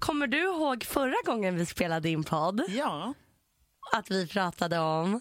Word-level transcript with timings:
Kommer 0.00 0.26
du 0.26 0.38
ihåg 0.38 0.84
förra 0.84 1.14
gången 1.26 1.56
vi 1.56 1.66
spelade 1.66 2.08
in 2.08 2.24
podd? 2.24 2.62
Ja. 2.68 3.14
Att 3.92 4.10
vi 4.10 4.26
pratade 4.26 4.78
om 4.78 5.20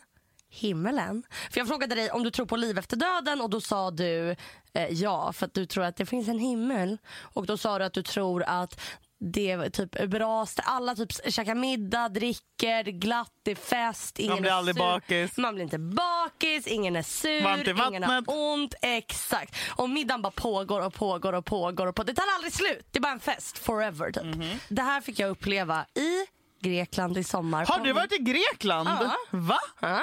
himmelen. 0.49 1.23
För 1.51 1.59
Jag 1.59 1.67
frågade 1.67 1.95
dig 1.95 2.11
om 2.11 2.23
du 2.23 2.31
tror 2.31 2.45
på 2.45 2.55
liv 2.55 2.77
efter 2.77 2.97
döden 2.97 3.42
och 3.42 3.50
då 3.50 3.61
sa 3.61 3.92
du 3.92 4.35
eh, 4.73 4.87
ja, 4.89 5.33
för 5.33 5.45
att 5.45 5.53
du 5.53 5.65
tror 5.65 5.83
att 5.83 5.95
det 5.95 6.05
finns 6.05 6.27
en 6.27 6.39
himmel. 6.39 6.97
Och 7.33 7.45
då 7.45 7.57
sa 7.57 7.79
du 7.79 7.85
att 7.85 7.93
du 7.93 8.04
tror 8.04 8.43
att 8.43 8.81
det 9.21 9.52
är 9.52 9.70
typ 9.70 10.07
bra, 10.09 10.45
alla 10.63 10.95
typ 10.95 11.33
käkar 11.33 11.55
middag, 11.55 12.09
dricker, 12.09 12.83
glatt, 12.83 13.31
det 13.43 13.51
är 13.51 13.55
fest. 13.55 14.19
Ingen 14.19 14.31
Man 14.33 14.41
blir 14.41 14.51
är 14.51 14.55
aldrig 14.55 14.75
sur. 14.75 14.81
bakis. 14.81 15.38
Man 15.38 15.55
blir 15.55 15.63
inte 15.63 15.77
bakis, 15.79 16.68
ingen 16.68 16.95
är 16.95 17.01
sur, 17.01 17.87
ingen 17.89 18.04
har 18.04 18.23
ont. 18.27 18.73
Exakt. 18.82 19.55
Och 19.75 19.89
middagen 19.89 20.21
bara 20.21 20.32
pågår 20.32 20.86
och 20.86 20.93
pågår 20.93 21.33
och 21.33 21.45
pågår. 21.45 21.87
Och 21.87 21.95
på. 21.95 22.04
Det 22.04 22.13
tar 22.13 22.23
aldrig 22.36 22.54
slut. 22.54 22.87
Det 22.91 23.00
är 23.00 23.01
bara 23.01 23.13
en 23.13 23.19
fest 23.19 23.57
forever. 23.57 24.11
Typ. 24.11 24.23
Mhm. 24.23 24.59
Det 24.69 24.82
här 24.82 25.01
fick 25.01 25.20
jag 25.20 25.29
uppleva 25.29 25.86
i 25.95 26.25
Grekland 26.61 27.17
i 27.17 27.23
sommar. 27.23 27.65
Har 27.65 27.79
du 27.79 27.93
varit 27.93 28.11
i 28.14 28.17
Grekland? 28.17 28.89
Ja. 28.89 29.15
Va? 29.31 29.59
Ja. 29.79 30.01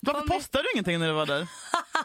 Varför 0.00 0.26
postade 0.28 0.64
du 0.64 0.68
ingenting 0.74 0.98
när 1.00 1.06
du 1.06 1.12
var 1.12 1.26
där? 1.26 1.46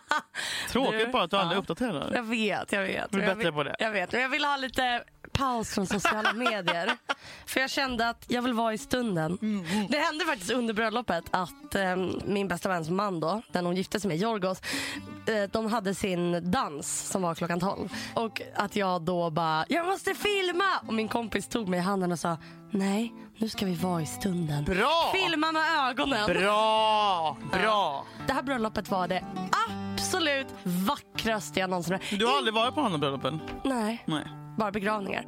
Tråkigt 0.69 0.99
Du, 0.99 1.07
bara 1.07 1.23
att 1.23 1.31
du 1.31 1.37
aldrig 1.37 1.57
ja. 1.57 1.61
uppdaterar. 1.61 2.11
Jag 2.15 2.23
vet, 2.23 2.71
jag 2.71 2.81
vet. 2.83 3.11
Bättre 3.11 3.33
vill- 3.35 3.51
på 3.53 3.63
det. 3.63 3.75
Jag 3.79 3.91
vet, 3.91 4.11
men 4.11 4.21
jag 4.21 4.29
vill 4.29 4.45
ha 4.45 4.57
lite 4.57 5.03
paus 5.37 5.69
från 5.69 5.87
sociala 5.87 6.33
medier. 6.33 6.97
För 7.45 7.59
jag 7.59 7.69
kände 7.69 8.09
att 8.09 8.25
jag 8.27 8.41
vill 8.41 8.53
vara 8.53 8.73
i 8.73 8.77
stunden. 8.77 9.37
Mm, 9.41 9.65
Det 9.89 9.97
hände 9.97 10.25
faktiskt 10.25 10.51
under 10.51 10.73
bröllopet 10.73 11.23
att 11.31 11.75
eh, 11.75 11.95
min 12.25 12.47
bästa 12.47 12.69
väns 12.69 12.89
man 12.89 13.19
då, 13.19 13.41
den 13.51 13.65
hon 13.65 13.75
gifte 13.75 13.99
sig 13.99 14.07
med, 14.07 14.17
Jorgos, 14.17 14.61
eh, 15.27 15.49
de 15.51 15.71
hade 15.73 15.95
sin 15.95 16.51
dans 16.51 17.09
som 17.11 17.21
var 17.21 17.35
klockan 17.35 17.59
12. 17.59 17.89
Och 18.13 18.41
att 18.55 18.75
jag 18.75 19.01
då 19.01 19.29
bara, 19.29 19.65
jag 19.69 19.85
måste 19.85 20.13
filma! 20.13 20.77
Och 20.87 20.93
min 20.93 21.07
kompis 21.07 21.47
tog 21.47 21.67
mig 21.67 21.79
i 21.79 21.83
handen 21.83 22.11
och 22.11 22.19
sa, 22.19 22.37
nej, 22.71 23.13
nu 23.37 23.49
ska 23.49 23.65
vi 23.65 23.75
vara 23.75 24.01
i 24.01 24.05
stunden. 24.05 24.63
Bra! 24.63 25.11
Filma 25.13 25.51
med 25.51 25.61
ögonen. 25.89 26.27
Bra! 26.27 27.37
Bra! 27.51 28.05
Det 28.27 28.33
här 28.33 28.41
bröllopet 28.43 28.89
var 28.91 29.07
det 29.07 29.23
absolut 29.69 30.47
vackraste 30.63 31.59
jag 31.59 31.69
någonsin 31.69 31.99
Du 32.19 32.25
har 32.25 32.37
aldrig 32.37 32.53
varit 32.53 32.75
på 32.75 32.81
andra 32.81 32.97
bröllopen? 32.97 33.39
Nej, 33.63 34.03
Nej 34.05 34.23
bara 34.57 34.71
begravningar. 34.71 35.25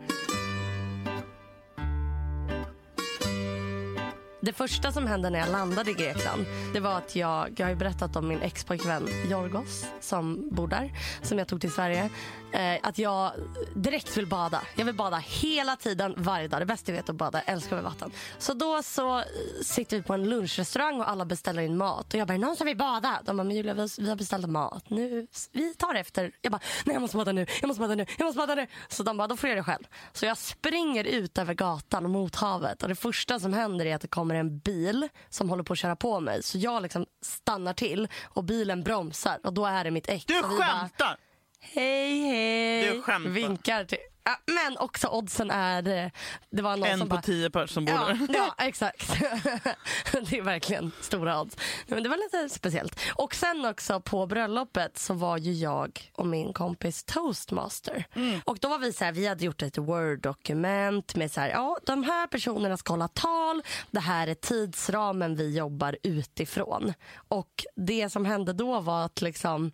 Det 4.42 4.54
första 4.54 4.92
som 4.92 5.08
hände 5.08 5.30
när 5.30 5.40
jag 5.40 5.50
landade 5.50 5.92
i 5.92 5.94
Grekland 5.94 6.46
det 6.74 6.80
var 6.80 6.98
att 6.98 7.16
jag, 7.16 7.54
jag 7.60 7.66
har 7.66 7.70
ju 7.70 7.76
berättat 7.76 8.16
om 8.16 8.28
min 8.28 8.42
expojkvän 8.42 9.08
Jorgos 9.30 9.86
som 10.00 10.50
bor 10.52 10.68
där, 10.68 10.92
som 11.22 11.38
jag 11.38 11.48
tog 11.48 11.62
till 11.62 11.72
Sverige. 11.72 12.10
Eh, 12.52 12.80
att 12.84 12.98
jag 12.98 13.32
direkt 13.76 14.18
vill 14.18 14.28
bada. 14.28 14.62
Jag 14.76 14.86
vill 14.86 14.96
bada 14.96 15.18
hela 15.18 15.76
tiden, 15.76 16.14
varje 16.18 16.48
dag. 16.48 16.62
Det 16.62 16.66
bästa 16.66 16.92
jag 16.92 16.98
vet 16.98 17.10
är 17.10 17.14
att 17.14 17.18
bada. 17.18 17.42
Jag 17.46 17.54
älskar 17.54 17.72
över 17.78 17.90
vatten. 17.90 18.12
Så 18.38 18.54
då 18.54 18.84
så 18.84 19.24
sitter 19.64 19.98
vi 19.98 20.04
på 20.04 20.14
en 20.14 20.30
lunchrestaurang 20.30 21.00
och 21.00 21.10
alla 21.10 21.26
beställer 21.26 21.62
in 21.62 21.78
mat. 21.78 22.14
Och 22.14 22.20
jag 22.20 22.28
bara, 22.28 22.38
någon 22.38 22.56
som 22.56 22.68
vill 22.68 22.78
bada? 22.78 23.22
De 23.26 23.38
bara, 23.38 23.44
men 23.44 23.56
Julia 23.56 23.74
vi 23.74 23.80
har- 23.82 24.02
vi 24.02 24.10
har 24.10 24.16
beställt 24.16 24.50
mat. 24.50 24.90
Nu, 24.90 25.28
vi 25.52 25.74
tar 25.74 25.96
efter. 25.96 26.32
Jag 26.42 26.52
bara, 26.52 26.62
nej 26.86 26.94
jag 26.94 27.02
måste 27.02 27.18
bada 27.18 27.32
nu, 27.32 27.46
jag 27.62 27.68
måste 27.68 27.82
bada 27.82 27.96
nu, 27.96 28.06
jag 28.18 28.26
måste 28.26 28.38
bada 28.38 28.56
nu. 28.56 28.68
Så 28.90 29.04
de 29.04 29.18
bara, 29.18 29.28
då 29.28 29.38
får 29.38 29.50
jag 29.50 29.56
göra 29.58 29.66
det 29.66 29.72
själv. 29.72 29.84
Så 30.14 30.26
jag 30.26 30.38
springer 30.38 31.04
ut 31.04 31.38
över 31.38 31.54
gatan 31.54 32.12
mot 32.12 32.36
havet. 32.36 32.84
Och 32.84 32.90
det 32.90 32.96
första 32.96 33.40
som 33.40 33.54
händer 33.54 33.86
är 33.86 33.96
att 33.96 34.02
det 34.02 34.08
kommer 34.08 34.36
en 34.36 34.60
bil 34.60 35.08
som 35.30 35.50
håller 35.50 35.64
på 35.64 35.74
att 35.74 35.80
köra 35.80 35.96
på 35.96 36.20
mig. 36.20 36.44
Så 36.44 36.58
jag 36.58 36.84
liksom 36.84 37.06
stannar 37.22 37.74
till 37.74 38.08
och 38.24 38.44
bilen 38.44 38.84
bromsar. 38.84 39.40
Och 39.44 39.54
då 39.54 39.66
är 39.66 39.84
det 39.84 39.92
mitt 39.92 40.10
ex. 40.10 40.26
Du 40.26 40.42
skämtar! 40.44 41.18
Hej, 41.62 42.20
hej. 42.22 42.94
Du 42.94 43.02
skämtar. 43.02 43.30
Vinkar 43.32 43.84
till... 43.84 43.98
Ja, 44.24 44.38
men 44.54 44.78
också 44.78 45.08
oddsen 45.08 45.52
är... 45.52 45.88
eh, 46.06 46.12
Det 46.50 46.62
var 46.62 46.78
någon 46.78 46.88
En 46.90 47.00
som 47.00 47.10
på 47.10 47.16
bara... 47.16 47.22
tio 47.22 47.50
pers 47.50 47.70
som 47.72 47.86
bor 47.86 47.96
Ja, 47.96 48.06
där. 48.28 48.28
ja, 48.34 48.56
exakt. 48.66 49.10
det 50.30 50.38
är 50.38 50.42
verkligen 50.42 50.92
stora 51.02 51.42
odds. 51.42 51.58
Men 51.88 52.04
det 52.04 52.10
var 52.10 52.18
lite 52.18 52.56
speciellt. 52.56 53.00
Och 53.16 53.36
sen 53.36 53.66
också 53.66 54.02
på 54.02 54.26
bröllopet 54.26 54.98
så 54.98 55.14
var 55.14 55.38
ju 55.38 55.52
jag 55.54 56.12
och 56.16 56.26
min 56.28 56.54
kompis 56.54 57.04
toastmaster. 57.04 58.06
Mm. 58.16 58.40
Och 58.46 58.58
då 58.62 58.68
var 58.70 58.78
vi 58.80 58.94
så 58.94 59.06
här, 59.06 59.12
vi 59.12 59.28
hade 59.28 59.46
gjort 59.46 59.62
ett 59.62 59.78
word-dokument 59.78 61.16
med 61.16 61.32
så 61.32 61.42
här, 61.42 61.50
ja 61.50 61.78
de 61.86 62.04
här 62.04 62.28
personerna 62.28 62.78
ska 62.78 62.94
hålla 62.94 63.08
tal. 63.08 63.62
Det 63.92 64.00
här 64.00 64.28
är 64.28 64.34
tidsramen 64.36 65.36
vi 65.36 65.58
jobbar 65.58 65.98
utifrån. 66.04 66.94
Och 67.28 67.66
det 67.76 68.10
som 68.10 68.26
hände 68.26 68.54
då 68.54 68.80
var 68.80 69.06
att 69.06 69.22
liksom 69.22 69.72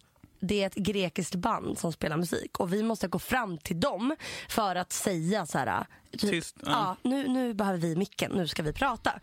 det 0.47 0.63
är 0.63 0.67
ett 0.67 0.75
grekiskt 0.75 1.35
band 1.35 1.77
som 1.77 1.91
spelar 1.91 2.17
musik 2.17 2.59
och 2.59 2.73
vi 2.73 2.83
måste 2.83 3.07
gå 3.07 3.19
fram 3.19 3.57
till 3.57 3.79
dem 3.79 4.15
för 4.49 4.75
att 4.75 4.91
säga 4.91 5.45
så 5.45 5.57
här... 5.57 5.85
Typ, 6.19 6.31
Tyst, 6.31 6.55
ja. 6.59 6.71
ja, 6.71 6.95
nu, 7.01 7.27
nu 7.27 7.53
behöver 7.53 7.79
vi 7.79 7.95
micken, 7.95 8.31
nu 8.31 8.47
ska 8.47 8.63
vi 8.63 8.73
prata. 8.73 9.13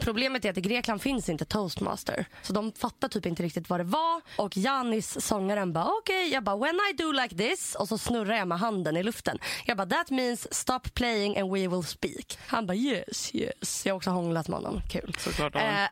Problemet 0.00 0.44
är 0.44 0.50
att 0.50 0.58
i 0.58 0.60
Grekland 0.60 1.02
finns 1.02 1.28
inte 1.28 1.44
toastmaster. 1.44 2.26
Så 2.42 2.52
de 2.52 2.72
fattar 2.72 3.08
typ 3.08 3.26
inte 3.26 3.42
riktigt 3.42 3.70
vad 3.70 3.80
det 3.80 3.84
var. 3.84 4.20
Och 4.36 4.56
Janis, 4.56 5.26
sångaren, 5.26 5.72
bara 5.72 5.90
okej. 6.00 6.32
Jag 6.32 6.44
bara 6.44 6.56
when 6.56 6.80
I 6.90 6.92
do 6.96 7.12
like 7.12 7.36
this. 7.36 7.74
Och 7.74 7.88
så 7.88 7.98
snurrar 7.98 8.34
jag 8.34 8.48
med 8.48 8.58
handen 8.58 8.96
i 8.96 9.02
luften. 9.02 9.38
Jag 9.64 9.76
bara 9.76 9.86
that 9.86 10.10
means 10.10 10.54
stop 10.54 10.80
playing 10.94 11.38
and 11.38 11.52
we 11.52 11.68
will 11.68 11.84
speak. 11.84 12.38
Han 12.46 12.66
bara 12.66 12.76
yes, 12.76 13.34
yes. 13.34 13.86
Jag 13.86 13.94
har 13.94 13.96
också 13.96 14.10
hånglat 14.10 14.48
med 14.48 14.58
honom. 14.58 14.80
Kul. 14.90 15.14
Såklart. 15.18 15.54
Eh, 15.54 15.86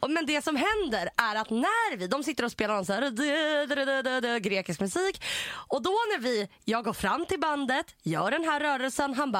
men 0.08 0.26
det 0.26 0.44
som 0.44 0.56
händer 0.56 1.10
är 1.16 1.36
att 1.36 1.50
när 1.50 1.96
vi, 1.96 2.06
de 2.06 2.24
sitter 2.24 2.44
och 2.44 2.52
spelar 2.52 2.74
någon 2.74 2.84
så 2.86 2.92
här, 2.92 4.38
grekisk 4.38 4.80
musik. 4.80 5.22
Och 5.52 5.82
då 5.82 5.90
när 5.90 6.18
vi, 6.18 6.48
jag 6.64 6.84
går 6.84 6.92
fram 6.92 7.26
till 7.26 7.40
bandet, 7.40 7.86
gör 8.02 8.30
den 8.30 8.44
här 8.44 8.60
rörelsen, 8.60 9.14
han 9.14 9.32
bara 9.32 9.39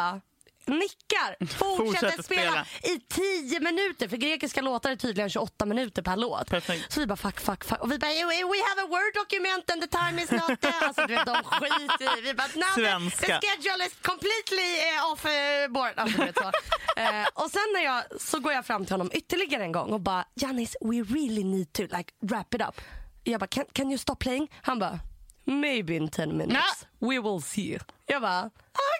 nickar, 0.66 1.37
fortsätter, 1.47 1.77
Fortsätter 1.77 2.22
spela. 2.22 2.65
spela. 2.65 2.94
i 2.94 3.00
10 3.49 3.61
minuter. 3.61 4.09
För 4.09 4.16
grekiska 4.16 4.61
låtar 4.61 4.91
är 4.91 4.97
tydligen 4.97 5.31
28 5.31 5.66
minuter 5.66 6.03
per 6.03 6.16
låt. 6.16 6.50
Perfekt. 6.50 6.93
Så 6.93 7.00
vi 7.00 7.06
bara 7.06 7.16
fuck, 7.16 7.41
fuck, 7.41 7.65
fuck. 7.65 7.81
Och 7.81 7.93
vi 7.93 7.99
bara 7.99 8.11
we 8.11 8.61
have 8.69 8.83
a 8.83 8.88
word 8.88 9.15
document 9.15 9.71
and 9.71 9.83
the 9.83 9.88
time 9.88 10.22
is 10.22 10.31
not 10.31 10.61
there. 10.61 10.87
Alltså 10.87 11.06
du 11.06 11.15
vet, 11.15 11.27
de 11.27 11.34
skiter 11.34 12.19
i. 12.19 12.21
Vi 12.21 12.34
bara 12.34 12.47
no, 12.55 13.11
the, 13.11 13.11
schedule 13.11 13.87
is 13.87 13.94
completely 14.03 14.71
eh, 14.88 15.12
off 15.12 15.25
uh, 15.25 15.72
board. 15.72 15.93
Alltså, 15.97 16.19
du 16.19 16.25
vet, 16.25 16.37
så. 16.37 16.50
Eh, 16.97 17.27
och 17.34 17.50
sen 17.50 17.62
när 17.75 17.84
jag, 17.84 18.21
så 18.21 18.41
går 18.41 18.53
jag 18.53 18.67
fram 18.67 18.84
till 18.84 18.93
honom 18.94 19.11
ytterligare 19.12 19.62
en 19.62 19.72
gång 19.72 19.93
och 19.93 20.00
bara 20.00 20.25
Janis, 20.34 20.77
we 20.81 20.97
really 20.97 21.44
need 21.44 21.72
to 21.72 21.82
like 21.82 22.12
wrap 22.21 22.55
it 22.55 22.61
up. 22.61 22.81
Jag 23.25 23.41
bara 23.41 23.47
can, 23.47 23.65
can 23.72 23.88
you 23.91 23.99
stop 23.99 24.15
playing? 24.15 24.50
Han 24.62 24.78
bara 24.78 25.00
maybe 25.44 25.94
in 25.94 26.09
10 26.09 26.27
minutes. 26.27 26.87
We 26.99 27.21
will 27.21 27.43
see. 27.43 27.78
Jag 28.06 28.22
bara 28.22 28.50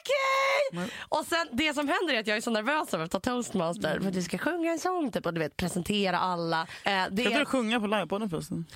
okej. 0.01 0.91
Och 1.09 1.27
sen 1.27 1.49
det 1.53 1.75
som 1.75 1.89
händer 1.89 2.15
är 2.15 2.21
att 2.21 2.27
jag 2.27 2.37
är 2.37 2.41
så 2.41 2.51
nervös 2.51 2.95
över 2.95 3.05
att 3.05 3.11
ta 3.11 3.21
toastmaster 3.21 4.01
för 4.01 4.09
att 4.09 4.15
vi 4.17 4.23
ska 4.23 4.39
sjunga 4.39 4.73
en 4.73 4.79
sång 4.79 5.13
typ 5.13 5.27
och 5.27 5.35
du 5.35 5.41
vet 5.41 5.57
presentera 5.57 6.19
alla. 6.19 6.61
Eh, 6.85 7.05
det 7.11 7.23
Kan 7.25 7.33
är... 7.33 7.39
du 7.39 7.45
sjunga 7.45 7.81
på 7.81 7.87
livepodden 7.87 8.31
förresten? 8.31 8.67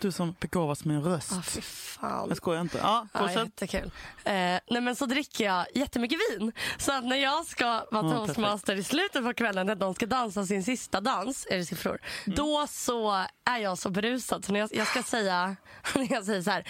Du 0.00 0.12
som 0.12 0.34
begåvas 0.40 0.84
med 0.84 0.96
en 0.96 1.02
röst. 1.04 1.32
Ah, 1.32 1.42
fy 1.42 1.60
fan. 1.60 2.28
Jag 2.28 2.36
skojar 2.36 2.60
inte. 2.60 2.78
Ja, 2.78 3.06
jättekul. 3.34 3.90
Eh, 4.24 4.32
nej 4.70 4.80
men 4.80 4.96
så 4.96 5.06
dricker 5.06 5.44
jag 5.44 5.66
jättemycket 5.74 6.18
vin. 6.30 6.52
Så 6.78 6.92
att 6.92 7.04
när 7.04 7.16
jag 7.16 7.46
ska 7.46 7.84
vara 7.90 8.10
toastmaster 8.12 8.76
i 8.76 8.82
slutet 8.84 9.24
på 9.24 9.34
kvällen 9.34 9.66
när 9.66 9.74
de 9.74 9.94
ska 9.94 10.06
dansa 10.06 10.44
sin 10.46 10.64
sista 10.64 11.00
dans, 11.00 11.46
är 11.50 11.58
det 11.58 11.64
siffror, 11.64 11.98
Mm. 12.26 12.36
då 12.36 12.66
så 12.68 13.24
är 13.44 13.58
jag 13.58 13.78
så 13.78 13.90
berusad. 13.90 14.44
Så 14.44 14.52
när 14.52 14.60
jag, 14.60 14.68
jag 14.72 14.86
ska 14.86 15.02
säga, 15.02 15.56
när 15.94 16.12
jag 16.12 16.24
säger 16.24 16.42
så 16.42 16.50
här. 16.50 16.68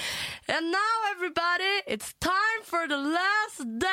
And 0.48 0.66
now 0.66 0.98
everybody, 1.16 1.80
it's 1.86 2.14
time 2.19 2.60
for 2.64 2.88
the 2.88 2.96
last 2.96 3.58
dance 3.80 3.91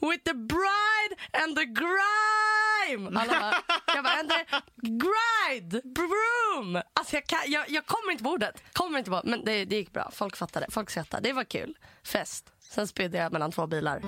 with 0.00 0.24
the 0.24 0.34
bride 0.34 1.12
and 1.32 1.56
the 1.56 1.64
grime. 1.64 3.18
Alla 3.18 3.40
bara, 3.40 3.54
jag 3.94 4.04
bara, 4.04 4.14
and 4.20 4.30
the 4.30 4.44
gride, 4.82 5.82
broom. 5.84 6.82
Alltså 6.92 7.16
jag, 7.16 7.26
kan, 7.26 7.38
jag, 7.46 7.70
jag 7.70 7.86
kommer 7.86 8.12
inte 8.12 8.24
på 8.24 8.30
ordet. 8.30 8.62
Kommer 8.72 8.98
inte 8.98 9.10
på, 9.10 9.20
men 9.24 9.44
det, 9.44 9.64
det 9.64 9.76
gick 9.76 9.92
bra. 9.92 10.10
Folk 10.12 10.36
fattade, 10.36 10.66
folk 10.70 10.90
skrattade. 10.90 11.28
Det 11.28 11.32
var 11.32 11.44
kul. 11.44 11.74
Fest. 12.04 12.52
Sen 12.70 12.88
spydde 12.88 13.18
jag 13.18 13.32
mellan 13.32 13.52
två 13.52 13.66
bilar. 13.66 14.02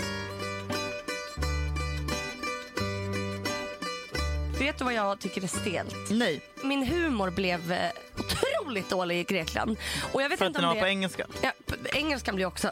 Vet 4.59 4.79
du 4.79 4.85
vad 4.85 4.95
jag 4.95 5.21
tycker 5.21 5.43
är 5.43 5.47
stelt? 5.47 6.11
Nej, 6.11 6.41
Min 6.65 6.87
humor 6.87 7.31
blev 7.31 7.73
eh, 7.73 7.91
otroligt 8.19 8.91
dålig 8.91 9.21
i 9.21 9.25
Grekland. 9.25 9.77
Och 10.13 10.23
jag 10.23 10.29
vet 10.29 10.39
för 10.39 10.47
att 10.47 10.49
inte 10.49 10.61
den 10.61 10.65
om 10.65 10.69
var 10.69 10.75
det... 10.75 10.81
på 10.81 10.87
engelska. 10.87 11.27
Ja, 11.43 11.53
engelskan 11.93 12.35
blir 12.35 12.47
också. 12.47 12.71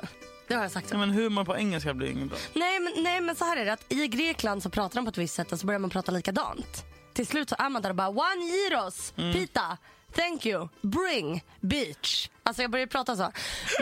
Det 0.48 0.54
har 0.54 0.62
jag 0.62 0.70
sagt. 0.72 0.90
Ja, 0.90 0.98
men 0.98 1.10
humor 1.10 1.44
på 1.44 1.56
engelska 1.56 1.94
blir 1.94 2.10
inget 2.10 2.28
bra. 2.28 2.38
Nej, 2.54 2.80
men, 2.80 2.92
nej, 3.02 3.20
men 3.20 3.36
så 3.36 3.44
här 3.44 3.56
är 3.56 3.64
det. 3.64 3.72
Att 3.72 3.84
I 3.92 4.08
Grekland 4.08 4.62
så 4.62 4.70
pratar 4.70 4.96
de 4.96 5.04
på 5.04 5.08
ett 5.08 5.18
visst 5.18 5.34
sätt 5.34 5.52
och 5.52 5.60
så 5.60 5.66
börjar 5.66 5.78
man 5.78 5.90
prata 5.90 6.12
likadant. 6.12 6.84
Till 7.12 7.26
slut 7.26 7.48
så 7.48 7.56
är 7.58 7.68
man 7.68 7.82
där 7.82 7.90
och 7.90 7.96
bara 7.96 8.08
one 8.08 8.44
gyros, 8.44 9.12
pita, 9.16 9.78
thank 10.14 10.46
you, 10.46 10.68
bring, 10.82 11.44
beach. 11.60 12.30
Alltså 12.42 12.62
jag 12.62 12.70
börjar 12.70 12.86
prata 12.86 13.16
så. 13.16 13.32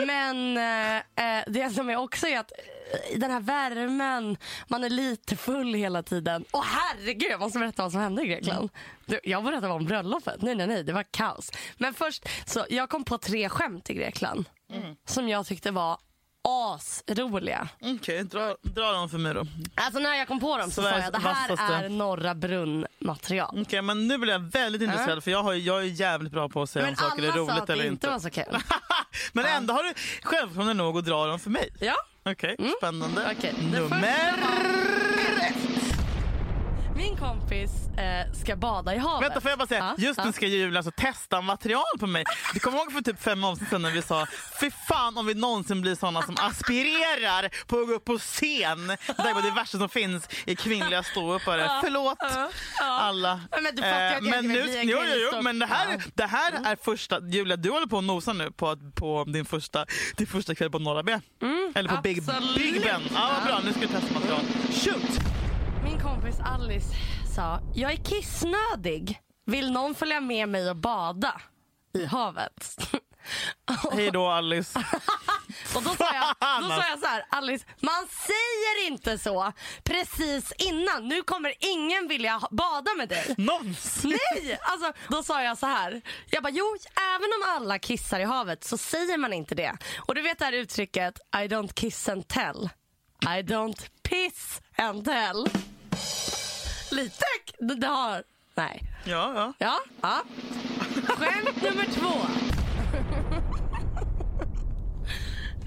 Men 0.07 0.57
eh, 1.15 1.37
eh, 1.37 1.43
det 1.47 1.69
som 1.69 1.89
är 1.89 1.95
också 1.95 2.27
är 2.27 2.39
att 2.39 2.51
eh, 2.51 3.15
i 3.15 3.19
den 3.19 3.31
här 3.31 3.39
värmen, 3.39 4.37
man 4.67 4.83
är 4.83 4.89
lite 4.89 5.35
full 5.35 5.73
hela 5.73 6.03
tiden. 6.03 6.45
Åh 6.51 6.63
herregud, 6.65 7.31
jag 7.31 7.39
måste 7.39 7.59
berätta 7.59 7.83
vad 7.83 7.91
som 7.91 8.01
hände 8.01 8.21
i 8.23 8.27
Grekland. 8.27 8.69
Du, 9.05 9.19
Jag 9.23 9.43
berättar 9.43 9.69
om 9.69 9.85
bröllopet. 9.85 10.41
Nej, 10.41 10.55
nej, 10.55 10.67
nej, 10.67 10.83
det 10.83 10.93
var 10.93 11.03
kaos. 11.11 11.51
Men 11.77 11.93
först, 11.93 12.29
så 12.45 12.65
jag 12.69 12.89
kom 12.89 13.03
på 13.03 13.17
tre 13.17 13.49
skämt 13.49 13.89
i 13.89 13.93
Grekland 13.93 14.45
som 15.05 15.29
jag 15.29 15.45
tyckte 15.45 15.71
var 15.71 15.97
asroliga. 16.47 17.69
Okej, 17.81 18.23
dra, 18.23 18.55
dra 18.61 18.91
dem 18.91 19.09
för 19.09 19.17
mig 19.17 19.33
då. 19.33 19.45
Alltså 19.75 19.99
när 19.99 20.15
jag 20.15 20.27
kom 20.27 20.39
på 20.39 20.57
dem 20.57 20.71
så 20.71 20.81
sa 20.81 20.89
Sveriges 20.89 21.03
jag 21.03 21.13
det 21.13 21.19
här 21.27 21.49
vassaste. 21.49 21.73
är 21.73 21.89
Norra 21.89 22.35
Brunn-material. 22.35 23.61
Okej, 23.61 23.81
men 23.81 24.07
nu 24.07 24.17
blir 24.17 24.33
jag 24.33 24.39
väldigt 24.39 24.81
intresserad 24.81 25.23
för 25.23 25.31
jag, 25.31 25.43
har, 25.43 25.53
jag 25.53 25.79
är 25.79 25.85
jävligt 25.85 26.31
bra 26.31 26.49
på 26.49 26.61
att 26.61 26.69
säga 26.69 26.85
Men 26.85 26.93
om 26.93 26.97
saker 26.97 27.23
är 27.23 27.27
alla 27.27 27.33
sa 27.33 27.39
roligt 27.39 27.61
att 27.61 27.67
det 27.67 27.73
eller 27.73 27.83
inte 27.83 27.93
inte. 27.93 28.09
var 28.09 28.19
så 28.19 28.29
kul. 28.29 28.57
men 29.33 29.45
ändå 29.45 29.73
har 29.73 29.83
du 29.83 29.93
självförtroende 30.23 30.73
nog 30.73 30.97
att 30.97 31.05
dra 31.05 31.25
dem 31.25 31.39
för 31.39 31.49
mig. 31.49 31.69
Ja, 31.79 31.95
Okej, 32.31 32.55
spännande. 32.77 33.21
Mm. 33.21 33.71
Det 33.71 33.79
Nummer... 33.79 35.16
kompis 37.47 37.71
eh, 37.97 38.33
ska 38.33 38.55
bada 38.55 38.95
i 38.95 38.97
havet. 38.97 39.23
Vänta, 39.29 39.41
får 39.41 39.49
jag 39.51 39.57
bara 39.59 39.67
säga. 39.67 39.95
Ja, 39.97 40.03
Just 40.03 40.19
nu 40.19 40.25
ja. 40.25 40.31
ska 40.31 40.45
Julia 40.47 40.79
alltså 40.79 40.91
testa 40.91 41.41
material 41.41 41.83
på 41.99 42.07
mig. 42.07 42.23
Du 42.53 42.59
kommer 42.59 42.77
ihåg 42.77 42.91
för 42.91 43.01
typ 43.01 43.21
fem 43.21 43.43
avsnitt 43.43 43.69
sedan 43.69 43.81
när 43.81 43.91
vi 43.91 44.01
sa 44.01 44.25
fy 44.59 44.71
fan 44.87 45.17
om 45.17 45.25
vi 45.25 45.33
någonsin 45.33 45.81
blir 45.81 45.95
såna 45.95 46.21
som 46.21 46.35
aspirerar 46.39 47.49
på 47.67 47.79
att 47.79 47.87
gå 47.87 47.93
upp 47.93 48.05
på 48.05 48.17
scen. 48.17 48.87
Det 48.87 49.33
var 49.33 49.41
det 49.41 49.51
värsta 49.51 49.77
som 49.77 49.89
finns 49.89 50.27
i 50.45 50.55
kvinnliga 50.55 51.03
ståuppare. 51.03 51.69
Förlåt 51.83 52.17
ja, 52.19 52.49
ja. 52.79 52.85
alla. 52.85 53.41
Men 53.51 53.75
du 53.75 53.81
fattar 53.81 54.09
ju 54.09 54.15
att 54.17 54.23
jag 54.25 54.41
vill 54.41 54.51
nu, 54.51 54.63
bli 54.63 54.77
en 54.77 54.87
jo, 54.87 54.97
jo, 55.01 55.03
jo, 55.15 55.29
killståupp- 55.31 55.41
men 55.41 55.59
det 55.59 55.65
här, 55.65 55.85
Ja. 55.87 55.93
Mm. 55.93 56.11
det 56.15 56.25
här 56.25 56.51
är 56.71 56.77
första, 56.83 57.19
Julia 57.19 57.55
du 57.57 57.71
håller 57.71 57.87
på 57.87 57.97
att 57.97 58.03
nosa 58.03 58.33
nu 58.33 58.51
på, 58.51 58.77
på 58.95 59.23
din, 59.27 59.45
första, 59.45 59.85
din 60.17 60.27
första 60.27 60.55
kväll 60.55 60.71
på 60.71 60.79
Norra 60.79 61.03
B. 61.03 61.19
Eller 61.75 61.89
på 61.89 62.01
Big, 62.01 62.17
Mm. 62.29 62.43
Big 62.55 62.81
Ben. 62.81 63.01
Ja, 63.15 63.31
vad 63.37 63.47
bra, 63.47 63.59
nu 63.63 63.71
ska 63.71 63.79
vi 63.81 63.87
testa 63.87 64.13
material. 64.13 64.41
Shoot! 64.83 65.19
Min 65.83 65.99
kompis 65.99 66.35
Alice 66.45 66.87
sa, 67.37 67.59
jag 67.75 67.91
är 67.91 67.95
kissnödig. 67.95 69.21
Vill 69.45 69.71
någon 69.71 69.95
följa 69.95 70.21
med 70.21 70.49
mig 70.49 70.69
och 70.69 70.75
bada 70.75 71.41
i 71.93 72.05
havet? 72.05 72.77
Hej 73.91 74.11
då 74.11 74.27
Alice. 74.27 74.79
Och 75.75 75.83
då 75.83 75.89
sa 75.95 76.13
jag, 76.13 76.35
då 76.61 76.69
sa 76.69 76.89
jag 76.89 76.99
så 76.99 77.05
här, 77.05 77.25
Alice, 77.29 77.65
man 77.79 78.07
säger 78.07 78.87
inte 78.87 79.17
så 79.17 79.53
precis 79.83 80.53
innan. 80.57 81.07
Nu 81.07 81.21
kommer 81.21 81.53
ingen 81.59 82.07
vilja 82.07 82.41
bada 82.51 82.93
med 82.97 83.09
dig. 83.09 83.35
Någonsin. 83.37 84.09
Nej! 84.09 84.59
Alltså, 84.61 84.93
då 85.09 85.23
sa 85.23 85.43
jag 85.43 85.57
så 85.57 85.65
här. 85.65 86.01
Jag 86.29 86.43
bara, 86.43 86.53
jo, 86.53 86.77
även 87.15 87.29
om 87.41 87.55
alla 87.55 87.79
kissar 87.79 88.19
i 88.19 88.23
havet 88.23 88.63
så 88.63 88.77
säger 88.77 89.17
man 89.17 89.33
inte 89.33 89.55
det. 89.55 89.77
Och 89.97 90.15
du 90.15 90.21
vet 90.21 90.39
det 90.39 90.45
här 90.45 90.53
uttrycket, 90.53 91.19
I 91.35 91.47
don't 91.47 91.73
kiss 91.73 92.09
and 92.09 92.27
tell. 92.27 92.69
I 93.21 93.41
don't 93.41 93.89
piss 94.03 94.61
and 94.77 95.05
tell. 95.05 95.49
Lite, 96.91 97.25
det, 97.59 97.87
har, 97.87 98.23
nej. 98.55 98.83
Ja, 99.05 99.33
ja. 99.35 99.53
Ja, 99.57 99.79
ja. 100.01 100.23
Skämt 101.07 101.61
nummer 101.61 101.85
två. 101.85 102.11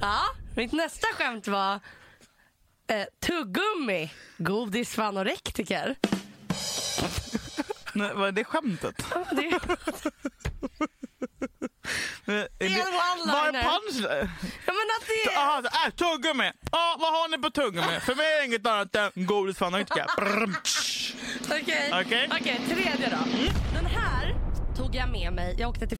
Ja, 0.01 0.21
mitt 0.57 0.73
nästa 0.73 1.07
skämt 1.07 1.49
var 1.49 1.81
eh, 2.87 3.07
tuggummi, 3.21 4.13
godis 4.39 4.95
för 4.95 5.03
anorektiker. 5.03 5.97
Nej, 7.95 8.15
vad 8.15 8.29
är 8.29 8.33
det 8.33 8.45
skämtet? 8.45 8.97
Det, 9.31 9.61
Är 12.27 12.33
är 12.33 12.47
en 12.59 12.73
Vad 12.73 12.75
är 12.79 13.53
one-liner. 13.53 13.63
punchline? 13.63 14.31
ja, 14.67 14.73
men 14.79 14.87
att 14.97 15.07
det 15.07 15.31
är... 15.31 15.35
Jaha, 15.35 15.63
äh, 15.87 15.91
tuggummi. 15.91 16.53
Ja, 16.73 16.97
vad 17.01 17.13
har 17.13 17.29
ni 17.29 17.39
på 17.39 17.51
tuggummi? 17.51 18.01
För 18.01 18.15
mig 18.15 18.27
är 18.35 18.39
det 18.41 18.47
inget 18.47 18.67
annat 18.67 18.95
än 18.97 19.11
godis 19.27 19.57
för 19.59 19.67
analytiker. 19.67 20.07
Okej, 21.45 21.93
Okej. 22.05 22.29
Okej, 22.41 22.61
tredje 22.69 23.09
då. 23.11 23.19
Den 23.75 23.87
här 23.87 24.35
tog 24.77 24.95
jag 24.95 25.09
med 25.09 25.33
mig. 25.33 25.57
Jag 25.59 25.71
åkte 25.71 25.87
till 25.87 25.97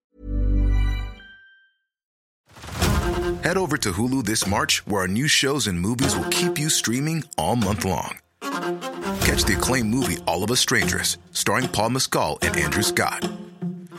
Head 3.43 3.57
over 3.59 3.77
to 3.77 3.93
Hulu 3.93 4.23
this 4.23 4.47
March, 4.47 4.83
where 4.87 5.01
our 5.03 5.09
new 5.09 5.29
shows 5.29 5.67
and 5.69 5.81
movies 5.81 6.15
will 6.17 6.29
keep 6.31 6.59
you 6.59 6.69
streaming 6.71 7.25
all 7.37 7.57
month 7.57 7.85
long. 7.85 8.19
Catch 9.21 9.45
the 9.45 9.55
acclaimed 9.59 9.91
movie 9.91 10.19
All 10.27 10.43
of 10.45 10.51
Us 10.51 10.61
Strangers, 10.61 11.19
starring 11.33 11.69
Paul 11.69 11.91
Mescal 11.91 12.39
and 12.43 12.57
Andrew 12.57 12.83
Scott. 12.83 13.29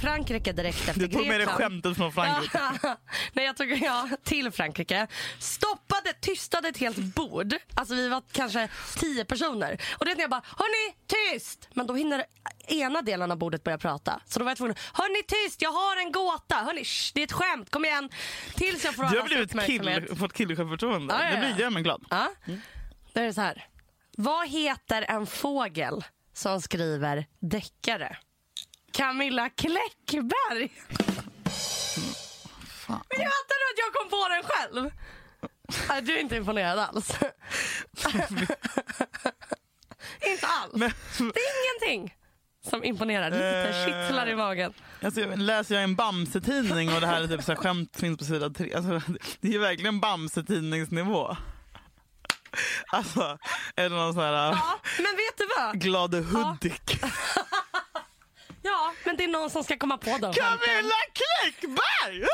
Frankrike 0.00 0.52
direkt 0.52 0.88
efter 0.88 1.00
Du 1.00 1.08
tog 1.08 1.20
med 1.20 1.30
dig 1.30 1.38
Grekland. 1.38 1.58
skämtet 1.58 1.96
från 1.96 2.12
Frankrike. 2.12 2.58
Nej, 3.32 3.44
jag 3.44 3.56
tog 3.56 3.70
ja, 3.70 4.08
till 4.24 4.50
Frankrike. 4.50 5.06
Stoppade, 5.38 6.12
tystade 6.20 6.68
ett 6.68 6.78
helt 6.78 7.14
bord. 7.14 7.54
Alltså 7.74 7.94
vi 7.94 8.08
var 8.08 8.22
kanske 8.32 8.68
tio 8.96 9.24
personer. 9.24 9.80
Och 9.98 10.04
det 10.04 10.10
är 10.10 10.14
när 10.16 10.22
jag 10.22 10.30
bara, 10.30 10.42
hörni 10.56 10.94
tyst! 11.06 11.68
Men 11.74 11.86
då 11.86 11.94
hinner 11.94 12.24
ena 12.68 13.02
delen 13.02 13.30
av 13.30 13.38
bordet 13.38 13.64
börja 13.64 13.78
prata. 13.78 14.20
Så 14.26 14.38
då 14.38 14.44
var 14.44 14.50
jag 14.50 14.58
tvungen, 14.58 14.76
hörni 14.92 15.22
tyst, 15.22 15.62
jag 15.62 15.72
har 15.72 15.96
en 15.96 16.12
gåta. 16.12 16.54
Hörni, 16.56 16.84
shh, 16.84 17.10
det 17.14 17.20
är 17.20 17.24
ett 17.24 17.32
skämt, 17.32 17.70
kom 17.70 17.84
igen. 17.84 18.08
Tills 18.54 18.84
jag 18.84 18.94
får 18.94 19.02
Du 19.04 19.18
har 19.20 19.26
blivit 19.26 19.60
kill, 19.66 20.16
fått 20.16 20.32
killsjälvförtroende. 20.32 21.14
Ja, 21.14 21.24
ja, 21.24 21.30
Det 21.30 21.54
blir 21.54 21.64
gör 21.64 21.70
mig 21.70 21.82
glad. 21.82 22.04
Ja. 22.10 22.28
Då 23.12 23.20
är 23.20 23.24
det 23.24 23.34
så 23.34 23.40
här. 23.40 23.66
Vad 24.16 24.48
heter 24.48 25.02
en 25.08 25.26
fågel 25.26 26.04
som 26.32 26.60
skriver 26.60 27.26
deckare? 27.40 28.16
Camilla 28.98 29.50
Kläckberg. 29.50 30.70
Men 32.86 33.20
jag 33.20 33.32
fattar 33.32 33.58
att 33.68 33.78
jag 33.78 33.92
kom 33.92 34.10
på 34.10 34.28
den 34.28 34.42
själv. 34.42 34.90
Nej, 35.88 36.02
du 36.02 36.12
är 36.16 36.20
inte 36.20 36.36
imponerad 36.36 36.78
alls. 36.78 37.10
inte 40.26 40.46
alls. 40.46 40.72
Men, 40.72 40.92
Det 41.18 41.40
är 41.40 41.84
ingenting 41.88 42.14
som 42.70 42.84
imponerar. 42.84 43.30
Lite 43.30 43.68
Eh. 43.68 43.84
kittlar 43.86 44.28
i 44.28 44.36
magen. 44.36 44.72
alltså, 45.04 45.20
läser 45.36 45.74
jag 45.74 45.84
en 45.84 45.94
Bamse-tidning 45.96 46.92
och 46.94 47.00
det 47.00 47.06
här 47.06 47.22
är 47.22 47.26
typ 47.28 47.42
så 47.44 47.52
här, 47.52 47.56
skämt 47.56 47.96
finns 47.96 48.18
på 48.18 48.24
sida 48.24 48.50
tre. 48.50 48.74
Alltså, 48.74 49.00
det 49.40 49.54
är 49.54 49.58
verkligen 49.58 50.00
Bamse-tidningsnivå. 50.00 51.36
Alltså, 52.86 53.38
är 53.76 53.82
det 53.82 53.88
någon 53.96 54.14
sån 54.14 54.22
här 54.22 54.32
Ja, 54.32 54.78
men 54.96 55.04
vet 55.16 55.38
du 55.38 55.46
vad? 55.58 55.80
glade 55.80 56.18
Hudik? 56.18 56.98
Ja, 57.02 57.08
men 59.04 59.16
det 59.16 59.24
är 59.24 59.28
någon 59.28 59.50
som 59.50 59.64
ska 59.64 59.76
komma 59.78 59.98
på 59.98 60.10
de 60.10 60.12
skämten. 60.12 60.32
Camilla 60.32 60.94
Kläckberg! 61.12 62.26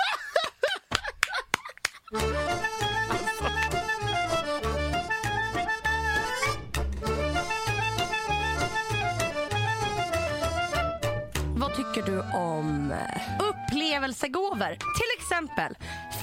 Vad 11.57 11.77
tycker 11.77 12.03
du 12.03 12.21
om 12.21 12.93
eh, 12.93 13.47
upplevelsegåvor? 13.49 14.71
Till 14.75 15.19
exempel 15.19 15.77